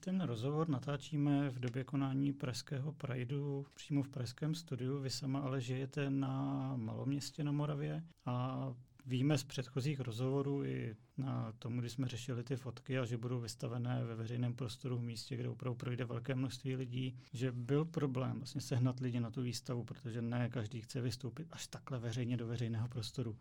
Ten 0.00 0.20
rozhovor 0.20 0.68
natáčíme 0.68 1.50
v 1.50 1.58
době 1.58 1.84
konání 1.84 2.32
Pražského 2.32 2.92
Prideu 2.92 3.66
přímo 3.74 4.02
v 4.02 4.08
Pražském 4.08 4.54
studiu. 4.54 5.00
Vy 5.00 5.10
sama 5.10 5.40
ale 5.40 5.60
žijete 5.60 6.10
na 6.10 6.76
maloměstě 6.76 7.44
na 7.44 7.52
Moravě 7.52 8.04
a 8.26 8.66
Víme 9.06 9.38
z 9.38 9.44
předchozích 9.44 10.00
rozhovorů 10.00 10.64
i 10.64 10.96
na 11.16 11.52
tomu, 11.58 11.80
kdy 11.80 11.90
jsme 11.90 12.08
řešili 12.08 12.44
ty 12.44 12.56
fotky 12.56 12.98
a 12.98 13.04
že 13.04 13.16
budou 13.16 13.40
vystavené 13.40 14.04
ve 14.04 14.14
veřejném 14.14 14.54
prostoru 14.54 14.98
v 14.98 15.02
místě, 15.02 15.36
kde 15.36 15.48
opravdu 15.48 15.76
projde 15.76 16.04
velké 16.04 16.34
množství 16.34 16.76
lidí, 16.76 17.18
že 17.32 17.52
byl 17.52 17.84
problém 17.84 18.36
vlastně 18.36 18.60
sehnat 18.60 19.00
lidi 19.00 19.20
na 19.20 19.30
tu 19.30 19.42
výstavu, 19.42 19.84
protože 19.84 20.22
ne 20.22 20.48
každý 20.48 20.80
chce 20.80 21.00
vystoupit 21.00 21.48
až 21.50 21.66
takhle 21.66 21.98
veřejně 21.98 22.36
do 22.36 22.46
veřejného 22.46 22.88
prostoru. 22.88 23.38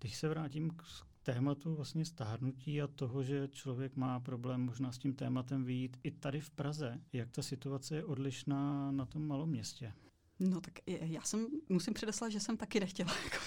Když 0.00 0.16
se 0.16 0.28
vrátím 0.28 0.70
k 0.70 0.82
tématu 1.22 1.74
vlastně 1.74 2.04
stárnutí 2.04 2.82
a 2.82 2.86
toho, 2.86 3.22
že 3.22 3.48
člověk 3.48 3.96
má 3.96 4.20
problém 4.20 4.60
možná 4.60 4.92
s 4.92 4.98
tím 4.98 5.14
tématem 5.14 5.64
vyjít 5.64 5.96
i 6.04 6.10
tady 6.10 6.40
v 6.40 6.50
Praze, 6.50 7.00
jak 7.12 7.30
ta 7.30 7.42
situace 7.42 7.96
je 7.96 8.04
odlišná 8.04 8.90
na 8.90 9.06
tom 9.06 9.26
malom 9.26 9.50
městě? 9.50 9.92
No 10.40 10.60
tak 10.60 10.74
já 10.86 11.22
jsem, 11.22 11.46
musím 11.68 11.94
předeslat, 11.94 12.32
že 12.32 12.40
jsem 12.40 12.56
taky 12.56 12.80
nechtěla 12.80 13.14
jako, 13.24 13.44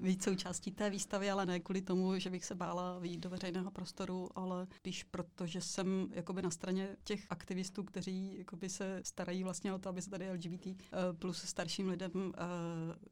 být 0.00 0.22
součástí 0.22 0.70
té 0.70 0.90
výstavy, 0.90 1.30
ale 1.30 1.46
ne 1.46 1.60
kvůli 1.60 1.82
tomu, 1.82 2.18
že 2.18 2.30
bych 2.30 2.44
se 2.44 2.54
bála 2.54 2.98
vyjít 2.98 3.20
do 3.20 3.30
veřejného 3.30 3.70
prostoru, 3.70 4.28
ale 4.34 4.66
spíš 4.76 5.04
proto, 5.04 5.46
že 5.46 5.60
jsem 5.60 6.08
jakoby 6.12 6.42
na 6.42 6.50
straně 6.50 6.96
těch 7.04 7.26
aktivistů, 7.30 7.84
kteří 7.84 8.38
jakoby 8.38 8.68
se 8.68 9.00
starají 9.04 9.44
vlastně 9.44 9.72
o 9.72 9.78
to, 9.78 9.88
aby 9.88 10.02
se 10.02 10.10
tady 10.10 10.30
LGBT 10.30 10.66
eh, 10.66 10.76
plus 11.12 11.38
starším 11.38 11.88
lidem 11.88 12.10
uh, 12.14 12.32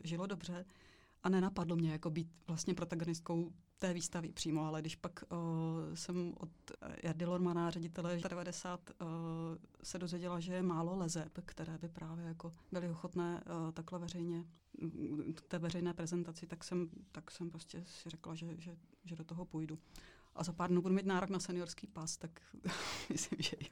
žilo 0.04 0.26
dobře. 0.26 0.64
A 1.22 1.28
nenapadlo 1.28 1.76
mě 1.76 1.92
jako 1.92 2.10
být 2.10 2.28
vlastně 2.46 2.74
protagonistkou 2.74 3.52
té 3.82 3.92
výstavy 3.92 4.32
přímo, 4.32 4.64
ale 4.64 4.80
když 4.80 4.96
pak 4.96 5.24
uh, 5.32 5.38
jsem 5.94 6.34
od 6.36 6.50
Jardy 7.02 7.24
Lormana, 7.24 7.70
ředitele 7.70 8.18
90, 8.28 8.90
uh, 8.90 9.06
se 9.82 9.98
dozvěděla, 9.98 10.40
že 10.40 10.54
je 10.54 10.62
málo 10.62 10.96
lezeb, 10.96 11.38
které 11.44 11.78
by 11.78 11.88
právě 11.88 12.24
jako 12.24 12.52
byly 12.72 12.88
ochotné 12.90 13.42
uh, 13.46 13.72
takhle 13.72 13.98
veřejně 13.98 14.44
té 15.48 15.58
veřejné 15.58 15.94
prezentaci, 15.94 16.46
tak 16.46 16.64
jsem, 16.64 16.90
tak 17.12 17.30
jsem 17.30 17.50
prostě 17.50 17.84
si 17.84 18.10
řekla, 18.10 18.34
že, 18.34 18.54
že, 18.58 18.76
že 19.04 19.16
do 19.16 19.24
toho 19.24 19.44
půjdu. 19.44 19.78
A 20.34 20.44
za 20.44 20.52
pár 20.52 20.70
dnů 20.70 20.82
budu 20.82 20.94
mít 20.94 21.06
nárok 21.06 21.30
na 21.30 21.40
seniorský 21.40 21.86
pas, 21.86 22.16
tak 22.16 22.40
myslím, 23.10 23.38
že 23.42 23.56
i, 23.56 23.70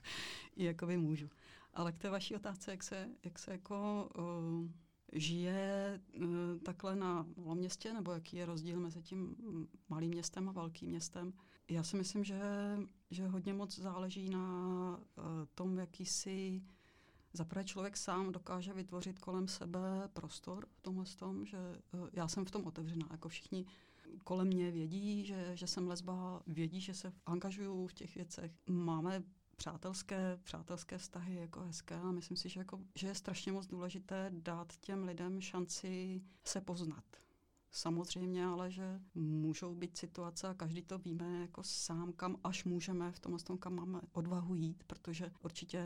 i 0.57 0.65
jako 0.65 0.87
by 0.87 0.97
můžu. 0.97 1.31
Ale 1.75 1.93
k 1.93 1.99
té 1.99 2.11
vaší 2.11 2.37
otázce, 2.37 2.71
jak 2.71 2.83
se, 2.83 3.09
jak 3.25 3.39
se 3.39 3.53
jako 3.53 4.09
uh, 4.19 4.71
žije 5.13 6.01
uh, 6.17 6.25
takhle 6.63 6.97
na 6.97 7.27
městě, 7.55 7.93
nebo 7.93 8.13
jaký 8.13 8.37
je 8.37 8.47
rozdíl 8.47 8.81
mezi 8.81 9.03
tím 9.03 9.37
malým 9.89 10.11
městem 10.11 10.49
a 10.49 10.53
velkým 10.53 10.89
městem. 10.89 11.33
Já 11.69 11.83
si 11.83 11.97
myslím, 11.97 12.25
že, 12.25 12.41
že 13.11 13.27
hodně 13.27 13.55
moc 13.55 13.79
záleží 13.79 14.29
na 14.29 14.97
uh, 14.99 15.25
tom, 15.55 15.79
jaký 15.79 16.07
si 16.07 16.63
zaprvé 17.33 17.65
člověk 17.65 17.97
sám 17.97 18.33
dokáže 18.33 18.73
vytvořit 18.73 19.19
kolem 19.19 19.49
sebe 19.49 20.09
prostor 20.13 20.67
v 20.73 20.81
tomhle 20.81 21.05
tom, 21.17 21.47
že 21.47 21.59
uh, 21.95 22.09
já 22.13 22.29
jsem 22.29 22.45
v 22.45 22.51
tom 22.51 22.67
otevřená, 22.67 23.09
jako 23.11 23.29
všichni 23.29 23.67
kolem 24.25 24.47
mě 24.47 24.71
vědí, 24.71 25.25
že, 25.25 25.51
že 25.55 25.67
jsem 25.67 25.89
lesba, 25.89 26.43
vědí, 26.47 26.81
že 26.81 26.95
se 26.95 27.13
angažuju 27.27 27.87
v 27.87 27.93
těch 27.93 28.15
věcech. 28.15 28.53
Máme 28.69 29.23
přátelské, 29.61 30.39
přátelské 30.43 30.99
vztahy 30.99 31.35
jako 31.35 31.61
hezké 31.61 31.95
a 31.95 32.13
myslím 32.13 32.37
si, 32.37 32.49
že, 32.49 32.61
jako, 32.61 32.81
že 32.95 33.07
je 33.07 33.15
strašně 33.15 33.53
moc 33.53 33.67
důležité 33.67 34.31
dát 34.35 34.77
těm 34.77 35.05
lidem 35.05 35.41
šanci 35.41 36.23
se 36.45 36.61
poznat. 36.61 37.05
Samozřejmě, 37.71 38.47
ale 38.47 38.71
že 38.71 39.01
můžou 39.15 39.75
být 39.75 39.97
situace 39.97 40.49
a 40.49 40.55
každý 40.55 40.83
to 40.83 40.99
víme 40.99 41.41
jako 41.41 41.63
sám, 41.63 42.13
kam 42.13 42.37
až 42.45 42.65
můžeme 42.65 43.13
v 43.13 43.21
tomhle 43.21 43.41
tom, 43.41 43.59
kam 43.59 43.75
máme 43.75 44.01
odvahu 44.13 44.55
jít, 44.55 44.85
protože 44.87 45.31
určitě 45.43 45.85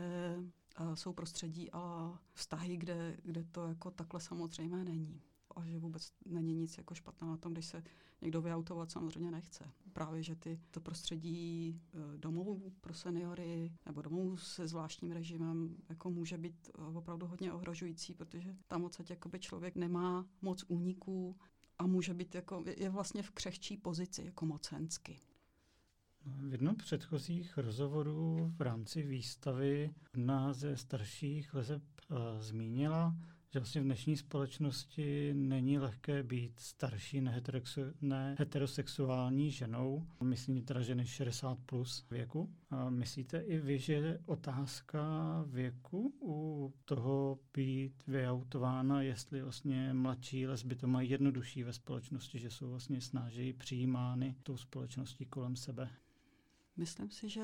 uh, 0.79 0.93
jsou 0.93 1.13
prostředí 1.13 1.71
a 1.71 2.13
vztahy, 2.33 2.77
kde, 2.77 3.17
kde 3.23 3.43
to 3.43 3.67
jako 3.67 3.91
takhle 3.91 4.21
samozřejmě 4.21 4.83
není 4.83 5.21
a 5.55 5.65
že 5.65 5.79
vůbec 5.79 6.11
není 6.25 6.53
nic 6.53 6.77
jako 6.77 6.95
špatné 6.95 7.27
na 7.27 7.37
tom, 7.37 7.53
když 7.53 7.65
se 7.65 7.83
někdo 8.21 8.41
vyautovat 8.41 8.91
samozřejmě 8.91 9.31
nechce. 9.31 9.71
Právě, 9.93 10.23
že 10.23 10.35
ty, 10.35 10.59
to 10.71 10.81
prostředí 10.81 11.67
e, 11.67 12.17
domovů 12.17 12.73
pro 12.81 12.93
seniory 12.93 13.71
nebo 13.85 14.01
domovů 14.01 14.37
se 14.37 14.67
zvláštním 14.67 15.11
režimem 15.11 15.75
jako 15.89 16.09
může 16.09 16.37
být 16.37 16.69
e, 16.69 16.81
opravdu 16.81 17.27
hodně 17.27 17.53
ohrožující, 17.53 18.13
protože 18.13 18.55
tam 18.67 18.83
odsaď 18.83 19.09
jakoby 19.09 19.39
člověk 19.39 19.75
nemá 19.75 20.25
moc 20.41 20.65
úniků 20.67 21.35
a 21.79 21.87
může 21.87 22.13
být 22.13 22.35
jako, 22.35 22.63
je 22.77 22.89
vlastně 22.89 23.23
v 23.23 23.31
křehčí 23.31 23.77
pozici 23.77 24.23
jako 24.25 24.45
mocensky. 24.45 25.19
V 26.25 26.51
jednom 26.51 26.75
předchozích 26.75 27.57
rozhovorů 27.57 28.53
v 28.57 28.61
rámci 28.61 29.01
výstavy 29.01 29.93
jedna 30.13 30.53
ze 30.53 30.77
starších 30.77 31.53
lezeb 31.53 31.83
uh, 32.09 32.17
zmínila, 32.39 33.15
že 33.55 33.59
vlastně 33.59 33.81
v 33.81 33.83
dnešní 33.83 34.17
společnosti 34.17 35.33
není 35.33 35.79
lehké 35.79 36.23
být 36.23 36.59
starší 36.59 37.21
neheterosexuální 38.01 39.51
ženou. 39.51 40.07
Myslím 40.23 40.61
teda 40.61 40.81
ženy 40.81 41.05
60 41.05 41.57
plus 41.65 42.05
věku. 42.11 42.49
A 42.69 42.89
myslíte 42.89 43.39
i 43.39 43.57
vy, 43.57 43.79
že 43.79 44.19
otázka 44.25 45.03
věku 45.47 46.13
u 46.21 46.73
toho 46.85 47.39
být 47.53 48.03
vyautována, 48.07 49.01
jestli 49.01 49.41
vlastně 49.41 49.93
mladší 49.93 50.47
lesby 50.47 50.75
to 50.75 50.87
mají 50.87 51.09
jednodušší 51.09 51.63
ve 51.63 51.73
společnosti, 51.73 52.39
že 52.39 52.49
jsou 52.49 52.69
vlastně 52.69 53.01
snážejí 53.01 53.53
přijímány 53.53 54.35
tou 54.43 54.57
společností 54.57 55.25
kolem 55.25 55.55
sebe? 55.55 55.89
Myslím 56.77 57.11
si, 57.11 57.29
že 57.29 57.43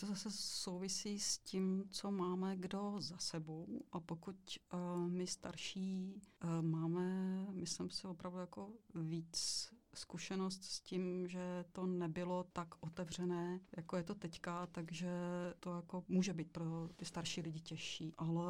to 0.00 0.06
zase 0.06 0.30
souvisí 0.30 1.20
s 1.20 1.38
tím, 1.38 1.84
co 1.90 2.10
máme 2.10 2.56
kdo 2.56 2.94
za 2.98 3.18
sebou 3.18 3.82
a 3.92 4.00
pokud 4.00 4.36
uh, 4.72 5.08
my 5.08 5.26
starší 5.26 6.14
uh, 6.44 6.62
máme, 6.62 7.46
myslím 7.50 7.90
si, 7.90 8.06
opravdu 8.06 8.38
jako 8.38 8.72
víc 8.94 9.68
zkušenost 9.94 10.64
s 10.64 10.80
tím, 10.80 11.28
že 11.28 11.64
to 11.72 11.86
nebylo 11.86 12.44
tak 12.52 12.74
otevřené, 12.80 13.60
jako 13.76 13.96
je 13.96 14.02
to 14.02 14.14
teďka, 14.14 14.66
takže 14.66 15.08
to 15.60 15.76
jako 15.76 16.04
může 16.08 16.32
být 16.32 16.52
pro 16.52 16.88
ty 16.96 17.04
starší 17.04 17.40
lidi 17.40 17.60
těžší, 17.60 18.12
ale 18.18 18.44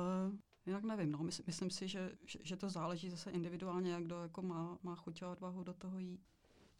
Jinak 0.66 0.84
nevím, 0.84 1.12
no. 1.12 1.18
Myslím, 1.18 1.44
myslím 1.46 1.70
si, 1.70 1.88
že, 1.88 2.12
že, 2.26 2.38
že 2.42 2.56
to 2.56 2.70
záleží 2.70 3.10
zase 3.10 3.30
individuálně, 3.30 3.92
jak 3.92 4.04
kdo 4.04 4.22
jako 4.22 4.42
má, 4.42 4.78
má 4.82 4.94
chuť 4.94 5.22
a 5.22 5.30
odvahu 5.30 5.64
do 5.64 5.74
toho 5.74 5.98
jít. 5.98 6.33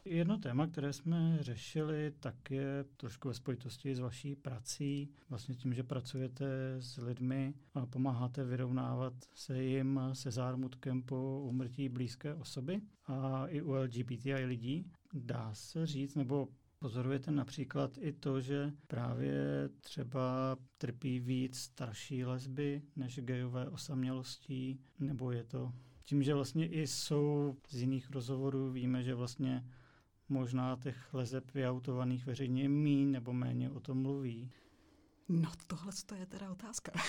Jedno 0.06 0.38
téma, 0.38 0.66
které 0.66 0.92
jsme 0.92 1.38
řešili, 1.40 2.12
tak 2.20 2.50
je 2.50 2.84
trošku 2.96 3.28
ve 3.28 3.34
spojitosti 3.34 3.94
s 3.94 3.99
vaší 3.99 4.37
prací, 4.37 5.08
vlastně 5.28 5.54
tím, 5.54 5.75
že 5.75 5.82
pracujete 5.82 6.46
s 6.78 6.96
lidmi 6.96 7.54
a 7.75 7.87
pomáháte 7.87 8.44
vyrovnávat 8.44 9.12
se 9.34 9.62
jim 9.62 10.00
se 10.12 10.30
zármutkem 10.30 11.02
po 11.02 11.40
umrtí 11.40 11.88
blízké 11.88 12.34
osoby 12.34 12.80
a 13.06 13.46
i 13.46 13.62
u 13.62 13.73
LGBTI 13.73 14.34
lidí. 14.34 14.90
Dá 15.14 15.54
se 15.54 15.87
říct, 15.87 16.14
nebo 16.14 16.49
pozorujete 16.78 17.30
například 17.30 17.99
i 18.00 18.12
to, 18.12 18.40
že 18.40 18.73
právě 18.87 19.68
třeba 19.80 20.56
trpí 20.78 21.20
víc 21.20 21.58
starší 21.58 22.25
lesby 22.25 22.82
než 22.96 23.20
gejové 23.20 23.68
osamělostí, 23.68 24.80
nebo 25.00 25.32
je 25.32 25.44
to 25.44 25.73
tím, 26.04 26.23
že 26.23 26.34
vlastně 26.34 26.68
i 26.68 26.87
jsou 26.87 27.56
z 27.68 27.80
jiných 27.80 28.11
rozhovorů, 28.11 28.73
víme, 28.73 29.02
že 29.02 29.14
vlastně 29.14 29.64
možná 30.35 30.76
těch 30.76 31.14
lezeb 31.14 31.55
vyautovaných 31.55 32.26
veřejně 32.26 32.69
míň 32.69 33.11
nebo 33.11 33.33
méně 33.33 33.71
o 33.71 33.81
tom 33.81 34.03
mluví? 34.03 34.50
No 35.29 35.53
tohle 35.67 35.93
to 36.07 36.14
je 36.14 36.26
teda 36.26 36.50
otázka. 36.50 36.93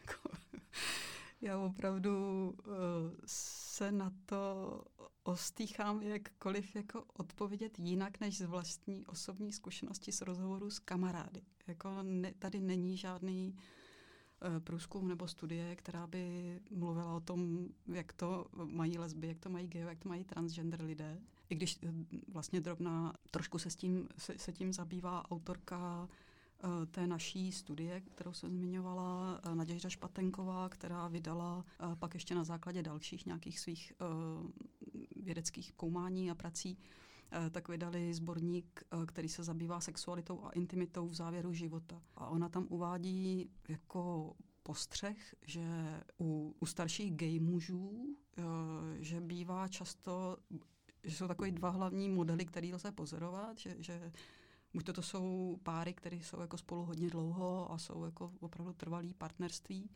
Jako, 0.00 0.30
já 1.40 1.58
opravdu 1.58 2.10
uh, 2.50 2.74
se 3.26 3.92
na 3.92 4.12
to 4.26 4.84
ostýchám 5.22 6.02
jakkoliv 6.02 6.76
jako 6.76 7.04
odpovědět 7.12 7.78
jinak 7.78 8.20
než 8.20 8.38
z 8.38 8.44
vlastní 8.44 9.06
osobní 9.06 9.52
zkušenosti 9.52 10.12
z 10.12 10.20
rozhovoru 10.20 10.70
s 10.70 10.78
kamarády. 10.78 11.42
Jako 11.66 12.02
ne, 12.02 12.32
tady 12.38 12.60
není 12.60 12.96
žádný 12.96 13.54
uh, 13.54 13.60
průzkum 14.58 15.08
nebo 15.08 15.28
studie, 15.28 15.76
která 15.76 16.06
by 16.06 16.58
mluvila 16.70 17.14
o 17.14 17.20
tom, 17.20 17.68
jak 17.86 18.12
to 18.12 18.46
mají 18.64 18.98
lesby, 18.98 19.28
jak 19.28 19.38
to 19.38 19.50
mají 19.50 19.66
gay, 19.66 19.82
jak 19.82 19.98
to 19.98 20.08
mají 20.08 20.24
transgender 20.24 20.82
lidé. 20.82 21.18
I 21.48 21.54
když 21.54 21.78
eh, 21.82 21.92
vlastně 22.28 22.60
drobná, 22.60 23.14
trošku 23.30 23.58
se, 23.58 23.70
s 23.70 23.76
tím, 23.76 24.08
se, 24.18 24.38
se 24.38 24.52
tím 24.52 24.72
zabývá 24.72 25.30
autorka 25.30 26.08
uh, 26.64 26.86
té 26.86 27.06
naší 27.06 27.52
studie, 27.52 28.00
kterou 28.00 28.32
jsem 28.32 28.50
zmiňovala, 28.50 29.40
Naděžda 29.54 29.88
Špatenková, 29.88 30.68
která 30.68 31.08
vydala 31.08 31.64
pak 31.98 32.14
ještě 32.14 32.34
na 32.34 32.44
základě 32.44 32.82
dalších 32.82 33.26
nějakých 33.26 33.60
svých 33.60 33.92
vědeckých 35.16 35.72
koumání 35.72 36.30
a 36.30 36.34
prací, 36.34 36.78
tak 37.50 37.68
vydali 37.68 38.14
sborník, 38.14 38.82
který 39.06 39.28
se 39.28 39.44
zabývá 39.44 39.80
sexualitou 39.80 40.44
a 40.44 40.50
intimitou 40.50 41.08
v 41.08 41.14
závěru 41.14 41.52
života. 41.52 42.02
A 42.14 42.28
ona 42.28 42.48
tam 42.48 42.66
uvádí 42.68 43.50
jako 43.68 44.32
postřeh, 44.62 45.34
že 45.46 45.64
u, 46.20 46.54
u 46.60 46.66
starších 46.66 47.16
gay 47.16 47.40
mužů, 47.40 48.16
že 49.00 49.20
bývá 49.20 49.68
často 49.68 50.36
že 51.04 51.16
jsou 51.16 51.28
takové 51.28 51.50
dva 51.50 51.70
hlavní 51.70 52.08
modely, 52.08 52.44
které 52.44 52.74
lze 52.74 52.92
pozorovat, 52.92 53.58
že, 53.58 53.76
že 53.78 54.12
buď 54.74 54.84
to, 54.84 54.92
to 54.92 55.02
jsou 55.02 55.58
páry, 55.62 55.94
které 55.94 56.16
jsou 56.16 56.40
jako 56.40 56.58
spolu 56.58 56.84
hodně 56.84 57.10
dlouho 57.10 57.72
a 57.72 57.78
jsou 57.78 58.04
jako 58.04 58.32
opravdu 58.40 58.72
trvalý 58.72 59.14
partnerství, 59.14 59.90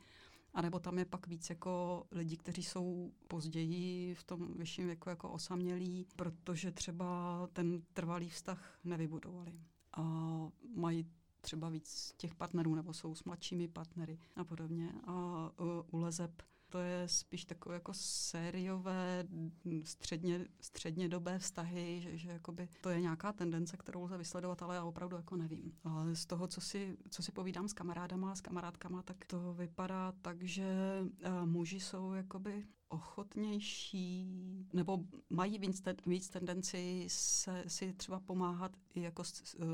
anebo 0.55 0.79
tam 0.79 0.99
je 0.99 1.05
pak 1.05 1.27
víc 1.27 1.51
jako 1.51 2.05
lidi, 2.11 2.37
kteří 2.37 2.63
jsou 2.63 3.13
později 3.29 4.15
v 4.15 4.25
tom 4.25 4.55
vyšším 4.59 4.87
věku 4.87 5.09
jako 5.09 5.31
osamělí, 5.31 6.07
protože 6.17 6.73
třeba 6.73 7.07
ten 7.53 7.83
trvalý 7.93 8.31
vztah 8.31 8.79
nevybudovali. 8.85 9.61
A 9.97 10.03
mají 10.77 11.11
třeba 11.41 11.69
víc 11.69 12.15
těch 12.17 12.35
partnerů, 12.35 12.75
nebo 12.75 12.93
jsou 12.93 13.15
s 13.15 13.25
mladšími 13.25 13.69
partnery 13.69 14.19
a 14.37 14.45
podobně. 14.45 14.93
A 15.07 15.51
u 15.93 15.99
lezeb 15.99 16.43
to 16.75 16.81
je 16.81 17.09
spíš 17.09 17.45
takové 17.45 17.75
jako 17.75 17.93
sériové 17.95 19.25
středně, 19.85 20.47
střednědobé 20.61 21.39
vztahy, 21.39 22.01
že, 22.01 22.19
že 22.19 22.31
jakoby 22.31 22.69
to 22.81 22.91
je 22.91 23.01
nějaká 23.01 23.33
tendence, 23.33 23.77
kterou 23.77 24.03
lze 24.03 24.19
vysledovat, 24.19 24.63
ale 24.63 24.75
já 24.75 24.85
opravdu 24.85 25.17
jako 25.17 25.37
nevím. 25.37 25.73
Ale 25.85 26.17
z 26.17 26.27
toho, 26.27 26.47
co 26.47 26.61
si, 26.61 26.97
co 27.11 27.23
si 27.23 27.33
povídám 27.33 27.69
s 27.69 27.73
kamarádama 27.73 28.33
a 28.33 28.35
s 28.35 28.41
kamarádkama, 28.41 29.03
tak 29.03 29.25
to 29.25 29.55
vypadá 29.55 30.13
tak, 30.23 30.43
že 30.43 30.67
uh, 31.03 31.47
muži 31.47 31.81
jsou 31.81 32.13
jakoby 32.13 32.67
ochotnější, 32.89 34.27
nebo 34.73 35.05
mají 35.31 35.59
víc, 35.59 35.83
víc 36.07 36.29
tendenci 36.29 37.07
se, 37.09 37.65
si 37.67 37.93
třeba 37.93 38.21
pomáhat 38.21 38.77
i 38.95 39.01
jako 39.01 39.23
uh, 39.23 39.67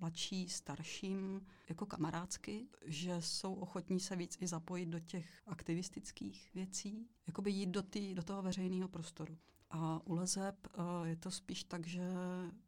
mladší, 0.00 0.48
starším, 0.48 1.46
jako 1.68 1.86
kamarádsky, 1.86 2.68
že 2.86 3.22
jsou 3.22 3.54
ochotní 3.54 4.00
se 4.00 4.16
víc 4.16 4.38
i 4.40 4.46
zapojit 4.46 4.86
do 4.86 5.00
těch 5.00 5.42
aktivistických 5.46 6.50
věcí, 6.54 7.08
jakoby 7.26 7.50
jít 7.50 7.70
do, 7.70 7.82
tý, 7.82 8.14
do 8.14 8.22
toho 8.22 8.42
veřejného 8.42 8.88
prostoru. 8.88 9.38
A 9.70 10.06
u 10.06 10.14
lezeb 10.14 10.66
uh, 10.66 11.06
je 11.06 11.16
to 11.16 11.30
spíš 11.30 11.64
tak, 11.64 11.86
že 11.86 12.02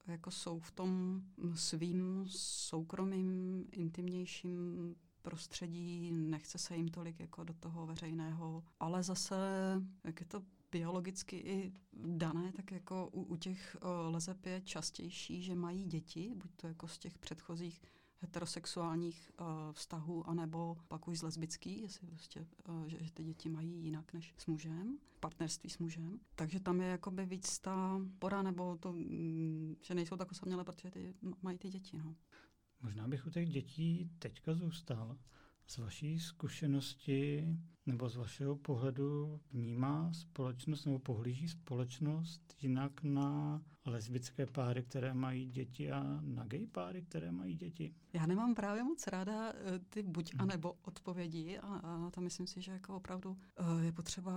jako 0.07 0.31
jsou 0.31 0.61
v 0.61 0.71
tom 0.71 1.23
svým 1.55 2.25
soukromým, 2.29 3.65
intimnějším 3.73 4.95
prostředí, 5.23 6.13
nechce 6.13 6.59
se 6.59 6.77
jim 6.77 6.89
tolik 6.89 7.21
jako 7.21 7.45
do 7.45 7.55
toho 7.55 7.87
veřejného, 7.87 8.65
ale 8.81 9.03
zase, 9.03 9.37
jak 10.05 10.21
je 10.21 10.27
to 10.27 10.43
biologicky 10.73 11.37
i 11.37 11.73
dané, 11.93 12.53
tak 12.53 12.71
jako 12.71 13.09
u, 13.13 13.23
u 13.23 13.37
těch 13.37 13.77
uh, 13.83 14.15
lezeb 14.15 14.47
je 14.47 14.61
častější, 14.61 15.43
že 15.43 15.55
mají 15.55 15.85
děti, 15.85 16.33
buď 16.37 16.51
to 16.57 16.67
jako 16.67 16.89
z 16.89 16.99
těch 16.99 17.19
předchozích 17.19 17.83
heterosexuálních 18.21 19.33
uh, 19.41 19.47
vztahů, 19.73 20.29
anebo 20.29 20.77
pak 20.89 21.09
už 21.09 21.19
z 21.19 21.23
lesbický, 21.23 21.83
jestli 21.83 22.07
prostě, 22.07 22.47
uh, 22.69 22.85
že, 22.85 23.05
že 23.05 23.13
ty 23.13 23.25
děti 23.25 23.49
mají 23.49 23.85
jinak 23.85 24.13
než 24.13 24.35
s 24.37 24.47
mužem, 24.47 24.99
partnerství 25.21 25.71
s 25.71 25.79
mužem. 25.79 26.21
Takže 26.35 26.61
tam 26.61 26.81
je 26.81 26.89
jakoby 26.89 27.27
víc 27.27 27.59
ta 27.59 28.01
pora, 28.19 28.43
nebo 28.43 28.77
to, 28.77 28.93
mm, 28.93 29.77
že 29.83 29.95
nejsou 29.95 30.17
tak 30.17 30.31
osamělé, 30.31 30.65
protože 30.65 30.91
ty, 30.91 31.15
mají 31.43 31.59
ty 31.59 31.69
děti. 31.69 31.99
No. 31.99 32.15
Možná 32.83 33.09
bych 33.09 33.27
u 33.27 33.31
těch 33.31 33.49
dětí 33.49 34.11
teďka 34.19 34.55
zůstal. 34.55 35.19
Z 35.67 35.79
vaší 35.79 36.19
zkušenosti 36.21 37.47
nebo 37.87 38.09
z 38.09 38.17
vašeho 38.17 38.57
pohledu 38.57 39.41
vnímá 39.53 40.13
společnost 40.13 40.85
nebo 40.85 40.99
pohlíží 40.99 41.49
společnost 41.49 42.57
jinak 42.61 43.03
na 43.03 43.63
lesbické 43.87 44.47
páry, 44.47 44.83
které 44.83 45.15
mají 45.15 45.51
děti 45.51 45.93
a 45.93 46.21
na 46.21 46.45
gay 46.45 46.67
páry, 46.67 47.03
které 47.03 47.33
mají 47.33 47.57
děti? 47.57 47.95
Já 48.13 48.27
nemám 48.27 48.55
právě 48.55 48.85
moc 48.85 49.07
ráda 49.07 49.53
eh, 49.53 49.79
ty 49.79 50.03
buď 50.03 50.33
a 50.39 50.45
nebo 50.45 50.75
odpovědi 50.83 51.59
a, 51.59 51.67
a 51.67 52.11
to 52.11 52.21
myslím 52.21 52.47
si, 52.47 52.63
že 52.63 52.73
jako 52.73 52.97
opravdu 52.97 53.39
eh, 53.57 53.85
je 53.85 53.93
potřeba 53.93 54.33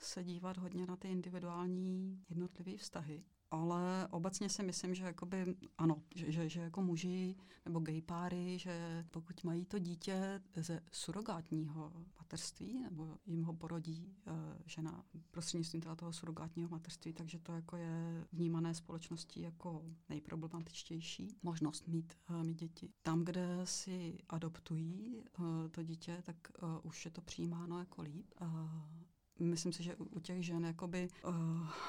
se 0.00 0.24
dívat 0.24 0.56
hodně 0.56 0.86
na 0.86 0.96
ty 0.96 1.08
individuální 1.08 2.20
jednotlivé 2.28 2.76
vztahy. 2.76 3.24
Ale 3.50 4.08
obecně 4.10 4.48
si 4.48 4.62
myslím, 4.62 4.94
že 4.94 5.04
jakoby, 5.04 5.56
ano, 5.78 6.02
že, 6.14 6.32
že, 6.32 6.48
že 6.48 6.60
jako 6.60 6.82
muži 6.82 7.36
nebo 7.64 7.80
gay 7.80 8.02
páry, 8.02 8.58
že 8.58 9.06
pokud 9.10 9.44
mají 9.44 9.64
to 9.64 9.78
dítě 9.78 10.42
ze 10.54 10.80
surogátního 10.92 11.92
materství, 12.18 12.80
nebo 12.82 13.18
jim 13.26 13.42
ho 13.42 13.54
porodí 13.54 14.16
uh, 14.26 14.32
žena 14.66 15.04
prostřednictvím 15.30 15.82
toho 15.96 16.12
surogátního 16.12 16.68
materství, 16.68 17.12
takže 17.12 17.38
to 17.38 17.52
jako 17.52 17.76
je 17.76 18.26
vnímané 18.32 18.74
společností 18.74 19.40
jako 19.40 19.84
nejproblematičtější 20.08 21.36
možnost 21.42 21.88
mít, 21.88 22.14
uh, 22.30 22.42
mít 22.42 22.58
děti. 22.58 22.90
Tam, 23.02 23.24
kde 23.24 23.60
si 23.64 24.18
adoptují 24.28 25.22
uh, 25.38 25.44
to 25.70 25.82
dítě, 25.82 26.22
tak 26.22 26.36
uh, 26.62 26.68
už 26.82 27.04
je 27.04 27.10
to 27.10 27.20
přijímáno 27.20 27.78
jako 27.78 28.02
líp. 28.02 28.34
Uh, 28.40 28.95
myslím 29.38 29.72
si, 29.72 29.82
že 29.82 29.96
u 29.96 30.20
těch 30.20 30.44
žen 30.44 30.64
jakoby 30.64 31.08
uh, 31.24 31.34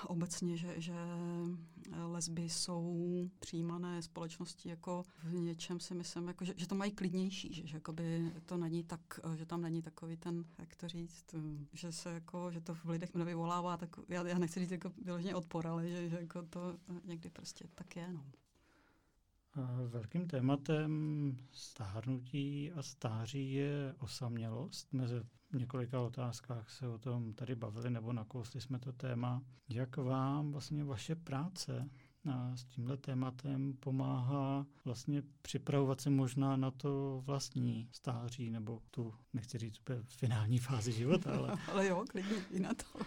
obecně, 0.08 0.58
že, 0.58 0.74
že 0.78 0.94
lesby 2.06 2.50
jsou 2.50 3.30
přijímané 3.40 4.02
společnosti 4.02 4.70
jako 4.70 5.04
v 5.24 5.34
něčem 5.34 5.80
si 5.80 5.96
myslím, 5.96 6.28
jako, 6.28 6.46
že, 6.46 6.54
že 6.58 6.68
to 6.68 6.76
mají 6.76 6.92
klidnější, 6.92 7.54
že, 7.54 7.68
že 7.68 7.78
jakoby 7.78 8.32
to 8.46 8.58
není 8.58 8.84
tak, 8.84 9.20
že 9.36 9.46
tam 9.46 9.62
není 9.62 9.82
takový 9.82 10.18
ten, 10.18 10.46
jak 10.60 10.76
to 10.76 10.88
říct, 10.88 11.36
že 11.74 11.92
se 11.92 12.14
jako, 12.14 12.52
že 12.52 12.62
to 12.62 12.76
v 12.76 12.86
lidech 12.86 13.16
nevyvolává, 13.16 13.78
tak 13.78 13.96
já, 14.10 14.28
já 14.28 14.38
nechci 14.38 14.60
říct 14.60 14.72
jako 14.72 14.92
vyloženě 15.04 15.36
odpor, 15.36 15.68
ale 15.68 15.90
že, 15.90 16.10
že 16.10 16.18
jako 16.20 16.42
to 16.42 16.78
někdy 17.06 17.30
prostě 17.30 17.66
tak 17.76 17.96
je, 17.96 18.14
no. 18.14 18.24
Velkým 19.88 20.28
tématem 20.28 21.38
stárnutí 21.52 22.72
a 22.72 22.82
stáří 22.82 23.54
je 23.54 23.96
osamělost. 24.00 24.94
Mezi 24.94 25.16
několika 25.54 26.02
otázkách 26.02 26.70
se 26.70 26.88
o 26.88 26.98
tom 26.98 27.34
tady 27.34 27.56
bavili 27.56 27.90
nebo 27.90 28.14
nakousli 28.14 28.62
jsme 28.62 28.80
to 28.80 28.94
téma. 28.94 29.42
Jak 29.70 29.98
vám 29.98 30.52
vlastně 30.52 30.84
vaše 30.84 31.16
práce 31.16 31.90
s 32.56 32.64
tímhle 32.64 32.98
tématem 32.98 33.74
pomáhá 33.74 34.66
vlastně 34.86 35.24
připravovat 35.42 36.02
se 36.02 36.10
možná 36.10 36.56
na 36.56 36.72
to 36.72 37.22
vlastní 37.26 37.90
stáří 37.92 38.50
nebo 38.50 38.82
tu, 38.92 39.14
nechci 39.34 39.58
říct 39.58 39.80
úplně 39.80 40.00
finální 40.04 40.60
fázi 40.60 40.92
života, 40.92 41.38
ale... 41.38 41.58
ale 41.72 41.88
jo, 41.88 42.06
klidně 42.10 42.36
i 42.52 42.60
na 42.60 42.74
to. 42.74 43.00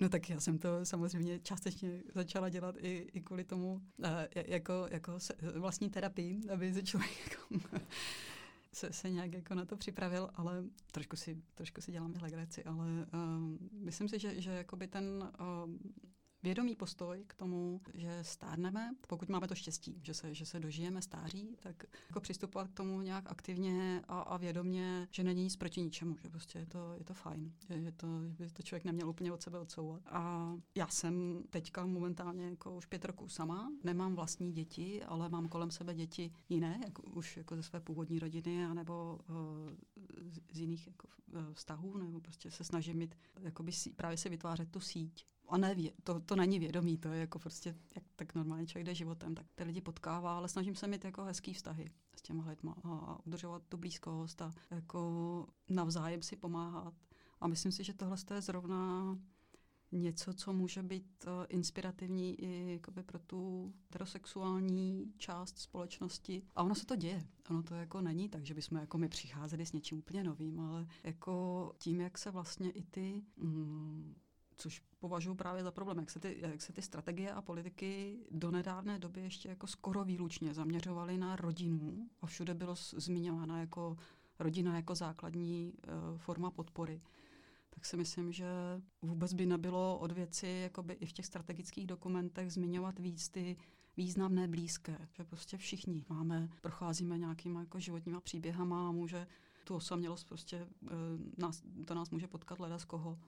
No 0.00 0.08
tak 0.08 0.30
já 0.30 0.40
jsem 0.40 0.58
to 0.58 0.84
samozřejmě 0.84 1.38
částečně 1.38 2.02
začala 2.14 2.48
dělat 2.48 2.74
i, 2.78 3.08
i 3.12 3.20
kvůli 3.20 3.44
tomu 3.44 3.72
uh, 3.98 4.06
jako, 4.34 4.86
jako 4.90 5.20
se, 5.20 5.34
vlastní 5.54 5.90
terapii, 5.90 6.40
aby 6.52 6.74
se 6.74 6.82
člověk 6.82 7.30
jako, 7.30 7.68
se, 8.72 8.92
se 8.92 9.10
nějak 9.10 9.32
jako 9.32 9.54
na 9.54 9.64
to 9.64 9.76
připravil, 9.76 10.30
ale 10.34 10.64
trošku 10.92 11.16
si, 11.16 11.42
trošku 11.54 11.80
si 11.80 11.92
dělám 11.92 12.14
i 12.14 12.18
legraci, 12.18 12.64
ale 12.64 12.86
uh, 12.86 13.82
myslím 13.84 14.08
si, 14.08 14.18
že, 14.18 14.40
že 14.40 14.50
jakoby 14.50 14.88
ten 14.88 15.30
uh, 15.40 15.70
vědomý 16.42 16.76
postoj 16.76 17.24
k 17.26 17.34
tomu, 17.34 17.80
že 17.94 18.18
stárneme, 18.22 18.90
pokud 19.08 19.28
máme 19.28 19.48
to 19.48 19.54
štěstí, 19.54 20.00
že 20.02 20.14
se, 20.14 20.34
že 20.34 20.46
se 20.46 20.60
dožijeme 20.60 21.02
stáří, 21.02 21.56
tak 21.60 21.84
jako 22.08 22.20
přistupovat 22.20 22.68
k 22.68 22.74
tomu 22.74 23.00
nějak 23.00 23.30
aktivně 23.30 24.02
a, 24.08 24.20
a 24.20 24.36
vědomě, 24.36 25.08
že 25.10 25.24
není 25.24 25.42
nic 25.42 25.56
proti 25.56 25.82
ničemu, 25.82 26.16
že 26.22 26.28
prostě 26.28 26.58
je 26.58 26.66
to, 26.66 26.94
je 26.98 27.04
to 27.04 27.14
fajn, 27.14 27.52
že, 27.68 27.82
že, 27.82 27.92
to, 27.92 28.06
že 28.38 28.44
by 28.44 28.50
to 28.50 28.62
člověk 28.62 28.84
neměl 28.84 29.08
úplně 29.08 29.32
od 29.32 29.42
sebe 29.42 29.58
odsouvat. 29.58 30.02
A 30.06 30.52
já 30.74 30.88
jsem 30.88 31.42
teďka 31.50 31.86
momentálně 31.86 32.44
jako 32.44 32.76
už 32.76 32.86
pět 32.86 33.04
roků 33.04 33.28
sama, 33.28 33.72
nemám 33.84 34.14
vlastní 34.14 34.52
děti, 34.52 35.04
ale 35.04 35.28
mám 35.28 35.48
kolem 35.48 35.70
sebe 35.70 35.94
děti 35.94 36.32
jiné, 36.48 36.80
jako 36.84 37.02
už 37.02 37.36
jako 37.36 37.56
ze 37.56 37.62
své 37.62 37.80
původní 37.80 38.18
rodiny, 38.18 38.66
anebo 38.66 39.18
uh, 39.28 39.36
z 40.52 40.58
jiných 40.58 40.86
jako, 40.86 41.08
uh, 41.32 41.52
vztahů, 41.52 41.98
nebo 41.98 42.20
prostě 42.20 42.50
se 42.50 42.64
snažím 42.64 42.96
mít, 42.96 43.18
jakoby 43.40 43.72
právě 43.96 44.16
si 44.16 44.28
vytvářet 44.28 44.70
tu 44.70 44.80
síť 44.80 45.26
a 45.48 45.58
ne, 45.58 45.76
to, 46.04 46.20
to 46.20 46.36
není 46.36 46.58
vědomí, 46.58 46.98
to 46.98 47.08
je 47.08 47.20
jako 47.20 47.38
prostě, 47.38 47.76
jak 47.94 48.04
tak 48.16 48.34
normálně 48.34 48.66
člověk 48.66 48.86
jde 48.86 48.94
životem, 48.94 49.34
tak 49.34 49.46
ty 49.54 49.64
lidi 49.64 49.80
potkává, 49.80 50.36
ale 50.36 50.48
snažím 50.48 50.74
se 50.74 50.86
mít 50.86 51.04
jako 51.04 51.24
hezký 51.24 51.52
vztahy 51.52 51.90
s 52.16 52.22
těma 52.22 52.44
lidma 52.48 52.76
a, 52.84 52.88
a 52.88 53.26
udržovat 53.26 53.62
tu 53.68 53.76
blízkost 53.76 54.42
a 54.42 54.52
jako 54.70 55.46
navzájem 55.70 56.22
si 56.22 56.36
pomáhat. 56.36 56.94
A 57.40 57.48
myslím 57.48 57.72
si, 57.72 57.84
že 57.84 57.94
tohle 57.94 58.16
je 58.34 58.40
zrovna 58.40 59.18
něco, 59.92 60.34
co 60.34 60.52
může 60.52 60.82
být 60.82 61.24
uh, 61.26 61.44
inspirativní 61.48 62.40
i 62.40 62.72
jakoby, 62.72 63.02
pro 63.02 63.18
tu 63.18 63.72
heterosexuální 63.82 65.12
část 65.18 65.58
společnosti. 65.58 66.42
A 66.56 66.62
ono 66.62 66.74
se 66.74 66.86
to 66.86 66.96
děje. 66.96 67.26
Ono 67.50 67.62
to 67.62 67.74
jako 67.74 68.00
není 68.00 68.28
tak, 68.28 68.46
že 68.46 68.54
bychom 68.54 68.78
jako 68.78 68.98
my 68.98 69.08
přicházeli 69.08 69.66
s 69.66 69.72
něčím 69.72 69.98
úplně 69.98 70.24
novým, 70.24 70.60
ale 70.60 70.86
jako 71.04 71.72
tím, 71.78 72.00
jak 72.00 72.18
se 72.18 72.30
vlastně 72.30 72.70
i 72.70 72.82
ty 72.82 73.22
mm, 73.36 74.14
což 74.56 74.82
považuji 74.98 75.34
právě 75.34 75.62
za 75.62 75.70
problém, 75.70 75.98
jak 75.98 76.10
se, 76.10 76.20
ty, 76.20 76.36
jak 76.40 76.62
se 76.62 76.72
ty 76.72 76.82
strategie 76.82 77.32
a 77.32 77.42
politiky 77.42 78.18
do 78.30 78.50
nedávné 78.50 78.98
doby 78.98 79.20
ještě 79.20 79.48
jako 79.48 79.66
skoro 79.66 80.04
výlučně 80.04 80.54
zaměřovaly 80.54 81.18
na 81.18 81.36
rodinu 81.36 82.08
a 82.20 82.26
všude 82.26 82.54
bylo 82.54 82.74
zmiňována 82.76 83.60
jako 83.60 83.96
rodina 84.38 84.76
jako 84.76 84.94
základní 84.94 85.72
uh, 85.72 86.18
forma 86.18 86.50
podpory 86.50 87.00
tak 87.76 87.84
si 87.86 87.96
myslím, 87.96 88.32
že 88.32 88.46
vůbec 89.02 89.32
by 89.34 89.46
nebylo 89.46 89.98
od 89.98 90.12
věci 90.12 90.46
jakoby 90.62 90.94
i 90.94 91.06
v 91.06 91.12
těch 91.12 91.26
strategických 91.26 91.86
dokumentech 91.86 92.52
zmiňovat 92.52 92.98
víc 92.98 93.28
ty 93.28 93.56
významné 93.96 94.48
blízké, 94.48 95.08
že 95.12 95.24
prostě 95.24 95.56
všichni 95.56 96.04
máme, 96.08 96.48
procházíme 96.60 97.18
nějakýma 97.18 97.60
jako 97.60 97.80
životníma 97.80 98.20
příběhama 98.20 98.88
a 98.88 98.92
může 98.92 99.26
tu 99.64 99.74
osamělost 99.74 100.28
prostě, 100.28 100.68
uh, 100.82 100.90
nás, 101.38 101.62
to 101.86 101.94
nás 101.94 102.10
může 102.10 102.26
potkat 102.26 102.60
leda 102.60 102.78
z 102.78 102.84
koho 102.84 103.18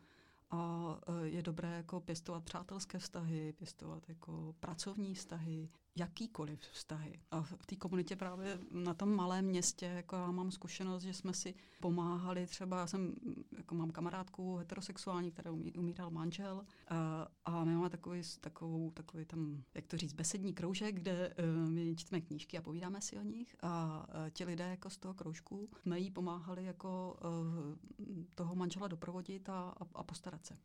a 0.50 0.94
e, 1.06 1.28
je 1.28 1.42
dobré 1.42 1.76
jako 1.76 2.00
pěstovat 2.00 2.44
přátelské 2.44 2.98
vztahy, 2.98 3.52
pěstovat 3.52 4.08
jako 4.08 4.54
pracovní 4.60 5.14
vztahy, 5.14 5.68
jakýkoliv 5.96 6.60
vztahy. 6.60 7.20
A 7.30 7.42
v 7.42 7.66
té 7.66 7.76
komunitě 7.76 8.16
právě 8.16 8.58
na 8.70 8.94
tom 8.94 9.16
malém 9.16 9.44
městě, 9.44 9.86
jako 9.86 10.16
já 10.16 10.30
mám 10.30 10.50
zkušenost, 10.50 11.02
že 11.02 11.14
jsme 11.14 11.34
si 11.34 11.54
pomáhali, 11.80 12.46
třeba 12.46 12.78
já 12.78 12.86
jsem, 12.86 13.14
jako 13.56 13.74
mám 13.74 13.90
kamarádku 13.90 14.56
heterosexuální, 14.56 15.30
která 15.30 15.50
umí, 15.50 15.72
umíral 15.72 16.10
manžel 16.10 16.64
a, 16.88 17.28
a 17.44 17.64
my 17.64 17.74
máme 17.74 17.90
takový, 17.90 18.22
takovou, 18.40 18.90
takový 18.90 19.24
tam, 19.24 19.62
jak 19.74 19.86
to 19.86 19.96
říct, 19.96 20.12
besední 20.12 20.54
kroužek, 20.54 20.94
kde 20.94 21.34
uh, 21.38 21.70
my 21.70 21.96
čteme 21.96 22.20
knížky 22.20 22.58
a 22.58 22.62
povídáme 22.62 23.00
si 23.00 23.18
o 23.18 23.22
nich 23.22 23.56
a 23.62 24.04
uh, 24.08 24.30
ti 24.30 24.44
lidé 24.44 24.70
jako 24.70 24.90
z 24.90 24.96
toho 24.96 25.14
kroužku 25.14 25.70
jsme 25.82 25.98
jí 25.98 26.10
pomáhali 26.10 26.64
jako 26.64 27.18
uh, 27.98 28.26
toho 28.34 28.54
manžela 28.54 28.88
doprovodit 28.88 29.48
a, 29.48 29.60
a, 29.60 29.86
a 29.94 30.02
postarat 30.02 30.46
se. 30.46 30.58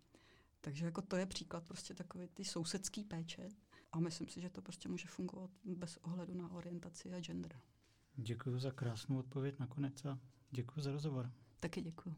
Takže 0.62 0.86
jako 0.86 1.02
to 1.02 1.16
je 1.16 1.26
příklad 1.26 1.64
prostě 1.64 1.94
takové 1.94 2.28
ty 2.28 2.46
sousedský 2.46 3.04
péče, 3.04 3.50
a 3.94 4.00
myslím 4.00 4.28
si, 4.28 4.42
že 4.42 4.50
to 4.50 4.62
prostě 4.62 4.90
může 4.90 5.08
fungovat 5.08 5.50
bez 5.66 5.98
ohledu 5.98 6.34
na 6.34 6.52
orientaci 6.52 7.14
a 7.14 7.20
gender. 7.20 7.60
Děkuji 8.16 8.60
za 8.60 8.72
krásnou 8.72 9.20
odpověď 9.20 9.60
nakonec 9.60 10.06
a 10.06 10.20
děkuji 10.52 10.82
za 10.82 10.92
rozhovor. 10.92 11.32
Taky 11.60 11.82
děkuji. 11.82 12.12